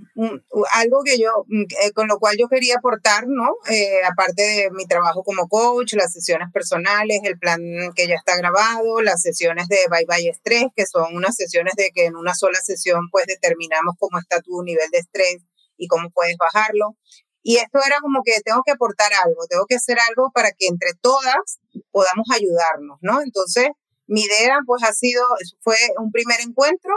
[0.73, 1.45] algo que yo,
[1.83, 3.57] eh, con lo cual yo quería aportar, ¿no?
[3.69, 7.61] Eh, aparte de mi trabajo como coach, las sesiones personales, el plan
[7.95, 11.91] que ya está grabado, las sesiones de Bye Bye Estrés, que son unas sesiones de
[11.93, 15.43] que en una sola sesión pues determinamos cómo está tu nivel de estrés
[15.77, 16.97] y cómo puedes bajarlo.
[17.43, 20.67] Y esto era como que tengo que aportar algo, tengo que hacer algo para que
[20.67, 21.59] entre todas
[21.91, 23.21] podamos ayudarnos, ¿no?
[23.21, 23.69] Entonces,
[24.07, 25.23] mi idea pues ha sido,
[25.61, 26.93] fue un primer encuentro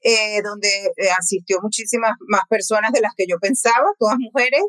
[0.00, 4.64] eh, donde eh, asistió muchísimas más personas de las que yo pensaba, todas mujeres.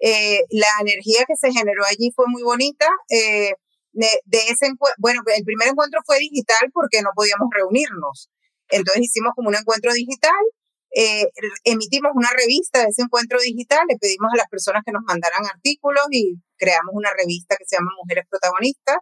[0.00, 2.86] Eh, la energía que se generó allí fue muy bonita.
[3.08, 8.28] de, ese bueno, el primer encuentro fue digital porque no podíamos reunirnos.
[8.68, 10.44] Entonces hicimos como un encuentro digital,
[11.64, 15.44] emitimos una revista de ese encuentro digital, le pedimos a las personas que nos mandaran
[15.44, 18.96] artículos y creamos una revista que se llama Mujeres Protagonistas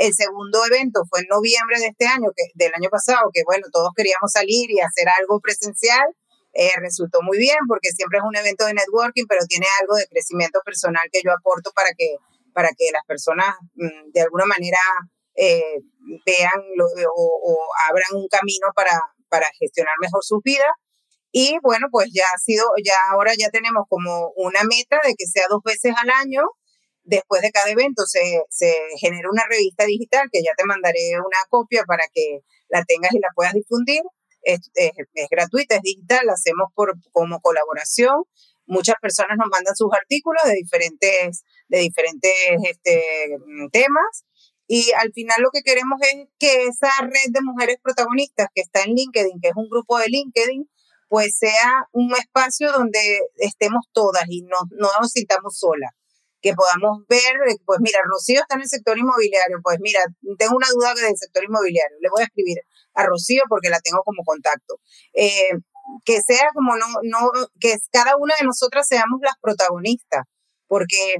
[0.00, 3.66] el segundo evento fue en noviembre de este año, que, del año pasado, que bueno,
[3.70, 6.08] todos queríamos salir y hacer algo presencial.
[6.54, 10.08] Eh, resultó muy bien porque siempre es un evento de networking, pero tiene algo de
[10.08, 12.16] crecimiento personal que yo aporto para que,
[12.54, 14.80] para que las personas mm, de alguna manera
[15.36, 15.78] eh,
[16.24, 18.96] vean o, abran un camino para,
[19.28, 20.72] para gestionar mejor sus vidas.
[21.32, 25.26] Y bueno, pues ya ha sido, ya ahora ya tenemos como una meta de que
[25.26, 26.42] sea dos veces al año
[27.04, 31.42] Después de cada evento se, se genera una revista digital que ya te mandaré una
[31.48, 34.02] copia para que la tengas y la puedas difundir.
[34.42, 34.92] Es, es,
[35.30, 38.24] gratuita, es digital, la hacemos por, como colaboración.
[38.66, 42.32] Muchas personas nos mandan sus artículos de diferentes, de diferentes
[42.64, 43.02] este,
[43.72, 44.24] temas.
[44.68, 48.82] Y al final lo que queremos es que esa red de mujeres protagonistas que está
[48.82, 50.70] en LinkedIn, que es un grupo de LinkedIn,
[51.10, 53.00] pues sea un espacio donde
[53.34, 55.90] estemos todas y no, no nos sintamos solas
[56.40, 60.00] que podamos ver, eh, pues mira, Rocío está en el sector inmobiliario, pues mira,
[60.38, 62.58] tengo una duda del sector inmobiliario, le voy a escribir
[62.94, 64.76] a Rocío porque la tengo como contacto.
[65.12, 65.50] Eh,
[66.04, 70.24] que sea como no, no, que cada una de nosotras seamos las protagonistas,
[70.68, 71.16] porque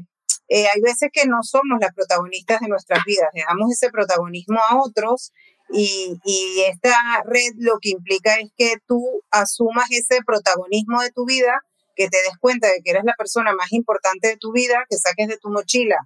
[0.49, 4.81] eh, hay veces que no somos las protagonistas de nuestras vidas, dejamos ese protagonismo a
[4.81, 5.33] otros
[5.73, 6.95] y, y esta
[7.25, 11.53] red lo que implica es que tú asumas ese protagonismo de tu vida
[11.97, 14.97] que te des cuenta de que eres la persona más importante de tu vida, que
[14.97, 15.97] saques de tu mochila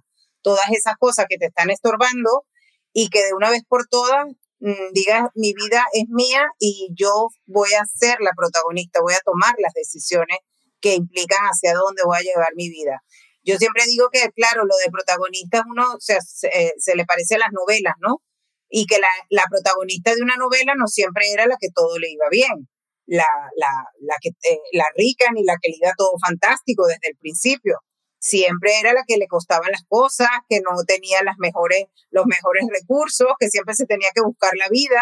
[0.45, 2.45] todas esas cosas que te están estorbando
[2.93, 4.27] y que de una vez por todas
[4.59, 9.25] mm, digas, mi vida es mía y yo voy a ser la protagonista, voy a
[9.25, 10.37] tomar las decisiones
[10.79, 13.01] que implican hacia dónde voy a llevar mi vida.
[13.43, 17.51] Yo siempre digo que, claro, lo de protagonista uno se, se, le parece a las
[17.51, 18.21] novelas, ¿no?
[18.69, 22.09] Y que la, la, protagonista de una novela no siempre era la que todo le
[22.11, 22.67] iba bien
[23.07, 23.25] la,
[23.57, 27.17] la, la, que, eh, la rica ni la que le iba todo fantástico desde el
[27.17, 27.79] principio.
[28.19, 32.65] Siempre era la que le costaban las cosas, que no tenía las mejores, los mejores
[32.71, 35.01] recursos, que siempre se tenía que buscar la vida.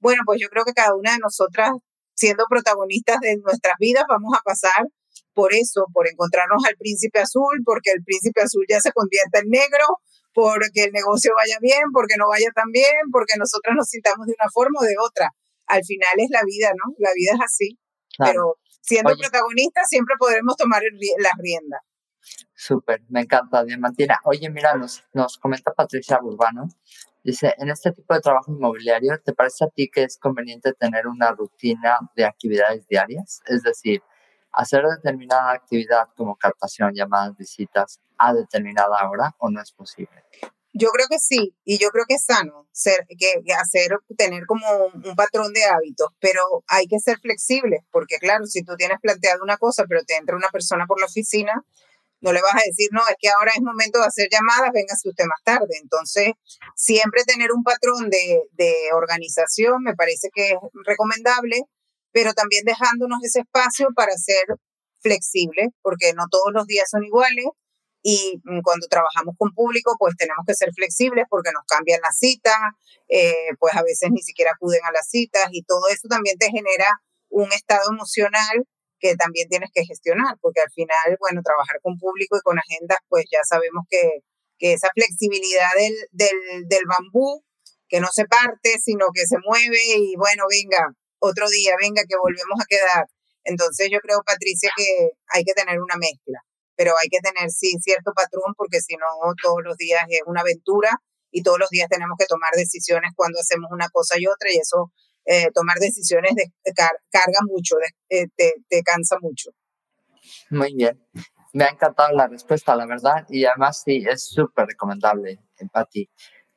[0.00, 1.70] Bueno, pues yo creo que cada una de nosotras,
[2.14, 4.86] siendo protagonistas de nuestras vidas, vamos a pasar
[5.32, 9.50] por eso, por encontrarnos al príncipe azul, porque el príncipe azul ya se convierte en
[9.50, 10.00] negro,
[10.36, 14.36] porque el negocio vaya bien, porque no vaya tan bien, porque nosotras nos sintamos de
[14.38, 15.32] una forma o de otra
[15.66, 16.94] al final es la vida, ¿no?
[16.98, 17.78] La vida es así.
[18.18, 20.82] Pero siendo protagonistas siempre podremos tomar
[21.18, 21.80] las riendas.
[22.54, 24.18] Súper, me encanta, Diamantina.
[24.24, 26.68] Oye, mira, nos, nos comenta Patricia Urbano.
[27.22, 31.06] Dice, en este tipo de trabajo inmobiliario, ¿te parece a ti que es conveniente tener
[31.08, 33.40] una rutina de actividades diarias?
[33.46, 34.00] Es decir,
[34.56, 40.24] hacer determinada actividad como captación, llamadas, visitas a determinada hora o no es posible?
[40.72, 44.66] Yo creo que sí, y yo creo que es sano ser, que, hacer, tener como
[44.92, 49.42] un, patrón de hábitos, pero hay que ser flexibles, porque claro, si tú tienes planteado
[49.42, 51.52] una cosa, pero te entra una persona por la oficina,
[52.20, 55.08] no le vas a decir, no, es que ahora es momento de hacer llamadas, véngase
[55.08, 55.78] usted más tarde.
[55.82, 56.32] Entonces,
[56.74, 61.62] siempre tener un patrón de, de organización me parece que es recomendable,
[62.16, 64.46] pero también dejándonos ese espacio para ser
[65.02, 67.44] flexibles, porque no todos los días son iguales
[68.02, 72.16] y mm, cuando trabajamos con público, pues tenemos que ser flexibles porque nos cambian las
[72.16, 72.56] citas,
[73.08, 76.48] eh, pues a veces ni siquiera acuden a las citas y todo eso también te
[76.48, 76.88] genera
[77.28, 78.64] un estado emocional
[78.98, 82.96] que también tienes que gestionar, porque al final, bueno, trabajar con público y con agendas,
[83.10, 84.24] pues ya sabemos que,
[84.56, 87.44] que esa flexibilidad del, del, del bambú,
[87.90, 92.16] que no se parte, sino que se mueve y bueno, venga, otro día, venga, que
[92.16, 93.06] volvemos a quedar.
[93.44, 96.40] Entonces yo creo, Patricia, que hay que tener una mezcla
[96.76, 99.06] pero hay que tener, sí, cierto patrón porque si no,
[99.42, 100.90] todos los días es una aventura
[101.30, 104.58] y todos los días tenemos que tomar decisiones cuando hacemos una cosa y otra y
[104.58, 104.92] eso,
[105.24, 107.76] eh, tomar decisiones de, carga mucho,
[108.08, 109.50] eh, te, te, cansa mucho.
[110.50, 111.02] Muy bien.
[111.52, 115.40] Me ha encantado la respuesta, la verdad, y además sí, es súper recomendable,
[115.72, 116.08] Pati.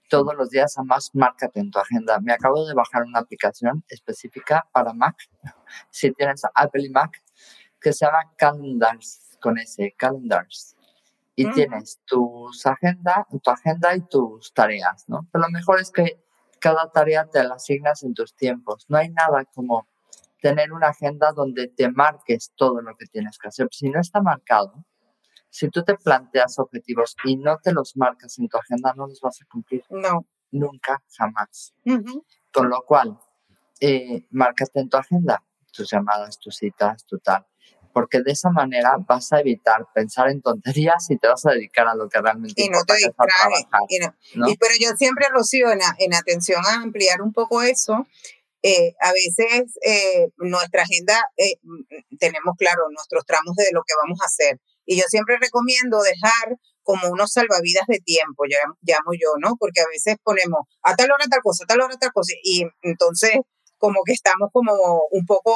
[0.09, 2.19] Todos los días, además, márcate en tu agenda.
[2.19, 5.15] Me acabo de bajar una aplicación específica para Mac,
[5.89, 7.23] si tienes Apple y Mac,
[7.79, 10.75] que se llama Calendars con ese calendars
[11.35, 11.53] y mm.
[11.53, 15.25] tienes tus agenda, tu agenda y tus tareas, ¿no?
[15.31, 16.21] Pero lo mejor es que
[16.59, 18.85] cada tarea te la asignas en tus tiempos.
[18.89, 19.87] No hay nada como
[20.41, 23.67] tener una agenda donde te marques todo lo que tienes que hacer.
[23.71, 24.83] Si no está marcado,
[25.49, 29.19] si tú te planteas objetivos y no te los marcas en tu agenda, no los
[29.21, 29.83] vas a cumplir.
[29.89, 30.25] No.
[30.51, 31.73] Nunca, jamás.
[32.51, 33.19] Con lo cual,
[33.79, 37.45] eh, márcate en tu agenda tus llamadas, tus citas, tu tal
[37.93, 41.87] porque de esa manera vas a evitar pensar en tonterías y te vas a dedicar
[41.87, 43.67] a lo que realmente y no te distraes.
[44.47, 48.05] Y pero yo siempre, Rocío, en, en atención a ampliar un poco eso,
[48.61, 51.55] eh, a veces eh, nuestra agenda, eh,
[52.19, 54.59] tenemos claro nuestros tramos de lo que vamos a hacer.
[54.89, 58.45] Y yo siempre recomiendo dejar como unos salvavidas de tiempo,
[58.81, 59.53] llamo yo, ¿no?
[59.59, 62.65] Porque a veces ponemos a tal hora tal cosa, a tal hora tal cosa, y
[62.81, 63.37] entonces
[63.77, 64.73] como que estamos como
[65.11, 65.53] un poco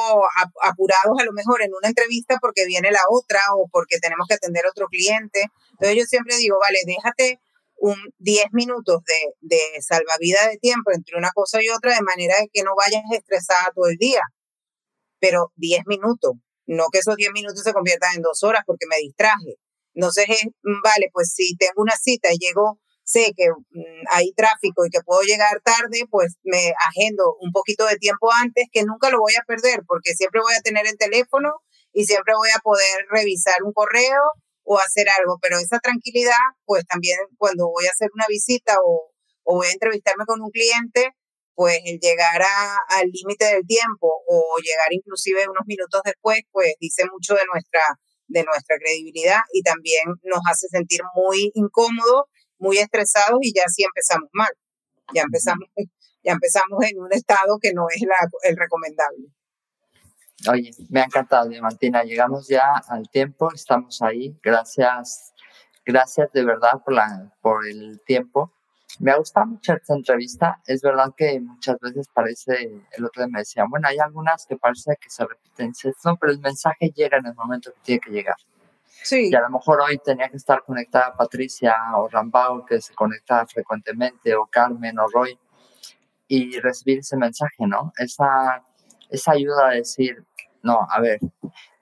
[0.62, 4.34] apurados a lo mejor en una entrevista porque viene la otra o porque tenemos que
[4.34, 5.46] atender a otro cliente.
[5.72, 7.40] Entonces yo siempre digo, vale, déjate
[7.78, 12.36] un 10 minutos de, de salvavidas de tiempo entre una cosa y otra de manera
[12.52, 14.22] que no vayas estresada todo el día.
[15.18, 16.34] Pero 10 minutos,
[16.66, 19.56] no que esos 10 minutos se conviertan en dos horas porque me distraje.
[19.94, 20.46] Entonces, es,
[20.82, 25.00] vale, pues si tengo una cita y llego sé que mm, hay tráfico y que
[25.04, 29.34] puedo llegar tarde, pues me agendo un poquito de tiempo antes, que nunca lo voy
[29.34, 31.52] a perder, porque siempre voy a tener el teléfono
[31.92, 34.20] y siempre voy a poder revisar un correo
[34.64, 39.12] o hacer algo, pero esa tranquilidad, pues también cuando voy a hacer una visita o,
[39.44, 41.12] o voy a entrevistarme con un cliente,
[41.54, 42.42] pues el llegar
[42.88, 47.80] al límite del tiempo o llegar inclusive unos minutos después, pues dice mucho de nuestra,
[48.26, 52.24] de nuestra credibilidad y también nos hace sentir muy incómodos
[52.58, 54.50] muy estresados y ya sí empezamos mal.
[55.12, 55.68] Ya empezamos,
[56.24, 58.02] ya empezamos en un estado que no es
[58.42, 59.26] el recomendable.
[60.50, 62.02] Oye, me ha encantado, Diamantina.
[62.02, 64.36] Llegamos ya al tiempo, estamos ahí.
[64.42, 65.32] Gracias,
[65.84, 68.52] gracias de verdad por, la, por el tiempo.
[69.00, 70.60] Me ha gustado mucho esta entrevista.
[70.66, 74.56] Es verdad que muchas veces parece, el otro día me decía, bueno, hay algunas que
[74.56, 75.72] parece que se repiten.
[76.04, 78.36] No, pero el mensaje llega en el momento que tiene que llegar.
[79.10, 83.46] Y a lo mejor hoy tenía que estar conectada Patricia o Rambao, que se conecta
[83.46, 85.38] frecuentemente, o Carmen o Roy,
[86.26, 87.92] y recibir ese mensaje, ¿no?
[87.98, 88.62] Esa,
[89.10, 90.24] esa ayuda a decir,
[90.62, 91.18] no, a ver,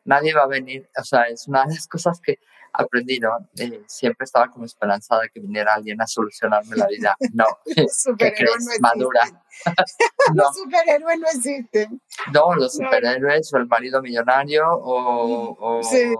[0.04, 2.40] nadie va a venir, o sea, es una de las cosas que
[2.72, 3.36] aprendí, ¿no?
[3.56, 7.16] Eh, siempre estaba como esperanzada que viniera alguien a solucionarme la vida.
[7.32, 8.80] No, ¿qué crees?
[8.80, 9.20] Madura.
[10.34, 12.00] Los superhéroes no existen.
[12.32, 16.16] No, los superhéroes o el marido millonario o, o, o, el,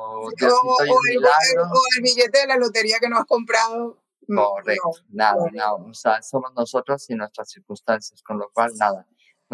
[2.03, 3.97] billete de la lotería que no has comprado.
[4.29, 5.73] Mm, Correcto, nada, nada.
[5.75, 9.07] O sea, somos nosotros y nuestras circunstancias, con lo cual nada.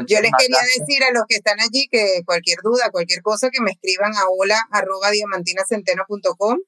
[0.07, 3.61] Yo les quería decir a los que están allí que cualquier duda, cualquier cosa, que
[3.61, 6.59] me escriban a hola arroba diamantinacenteno.com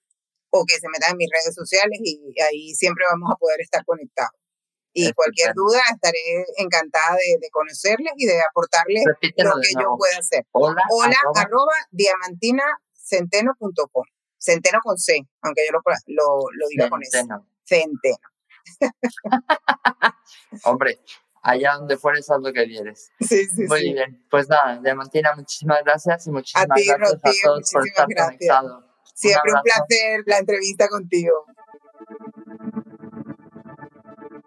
[0.50, 3.84] o que se metan en mis redes sociales y ahí siempre vamos a poder estar
[3.84, 4.34] conectados.
[4.92, 9.32] Y cualquier duda, estaré encantada de, conocerles y de aportarles lo que
[9.80, 10.44] yo pueda hacer.
[10.50, 14.04] Hola, Hola arroba, diamantinacenteno.com.
[14.38, 17.24] Centeno con C, aunque yo lo, lo, lo diga con S.
[17.64, 18.18] Centeno.
[20.64, 20.98] Hombre,
[21.42, 23.12] allá donde fueres, haz lo que vieres.
[23.20, 24.26] Sí, sí, Muy bien.
[24.30, 28.38] Pues nada, Diamantina, muchísimas gracias y muchísimas a ti, gracias a todos por estar gracias.
[28.38, 28.89] conectados.
[29.20, 31.44] Siempre un, placer la entrevista contigo.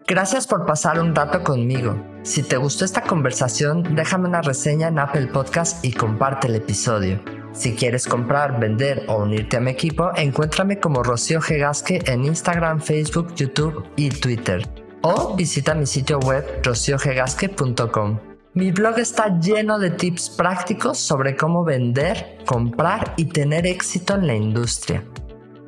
[0.07, 1.95] Gracias por pasar un rato conmigo.
[2.23, 7.23] Si te gustó esta conversación, déjame una reseña en Apple Podcast y comparte el episodio.
[7.53, 12.81] Si quieres comprar, vender o unirte a mi equipo, encuéntrame como Rocío Gegasque en Instagram,
[12.81, 14.67] Facebook, YouTube y Twitter.
[15.03, 18.32] O visita mi sitio web rociogegasque.com.
[18.55, 24.27] Mi blog está lleno de tips prácticos sobre cómo vender, comprar y tener éxito en
[24.27, 25.03] la industria.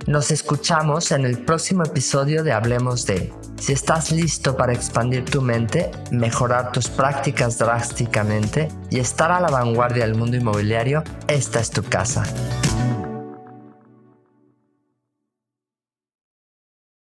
[0.06, 3.34] Nos escuchamos en el próximo episodio de Hablemos de.
[3.58, 9.50] Si estás listo para expandir tu mente, mejorar tus prácticas drásticamente y estar a la
[9.50, 12.24] vanguardia del mundo inmobiliario, esta es tu casa.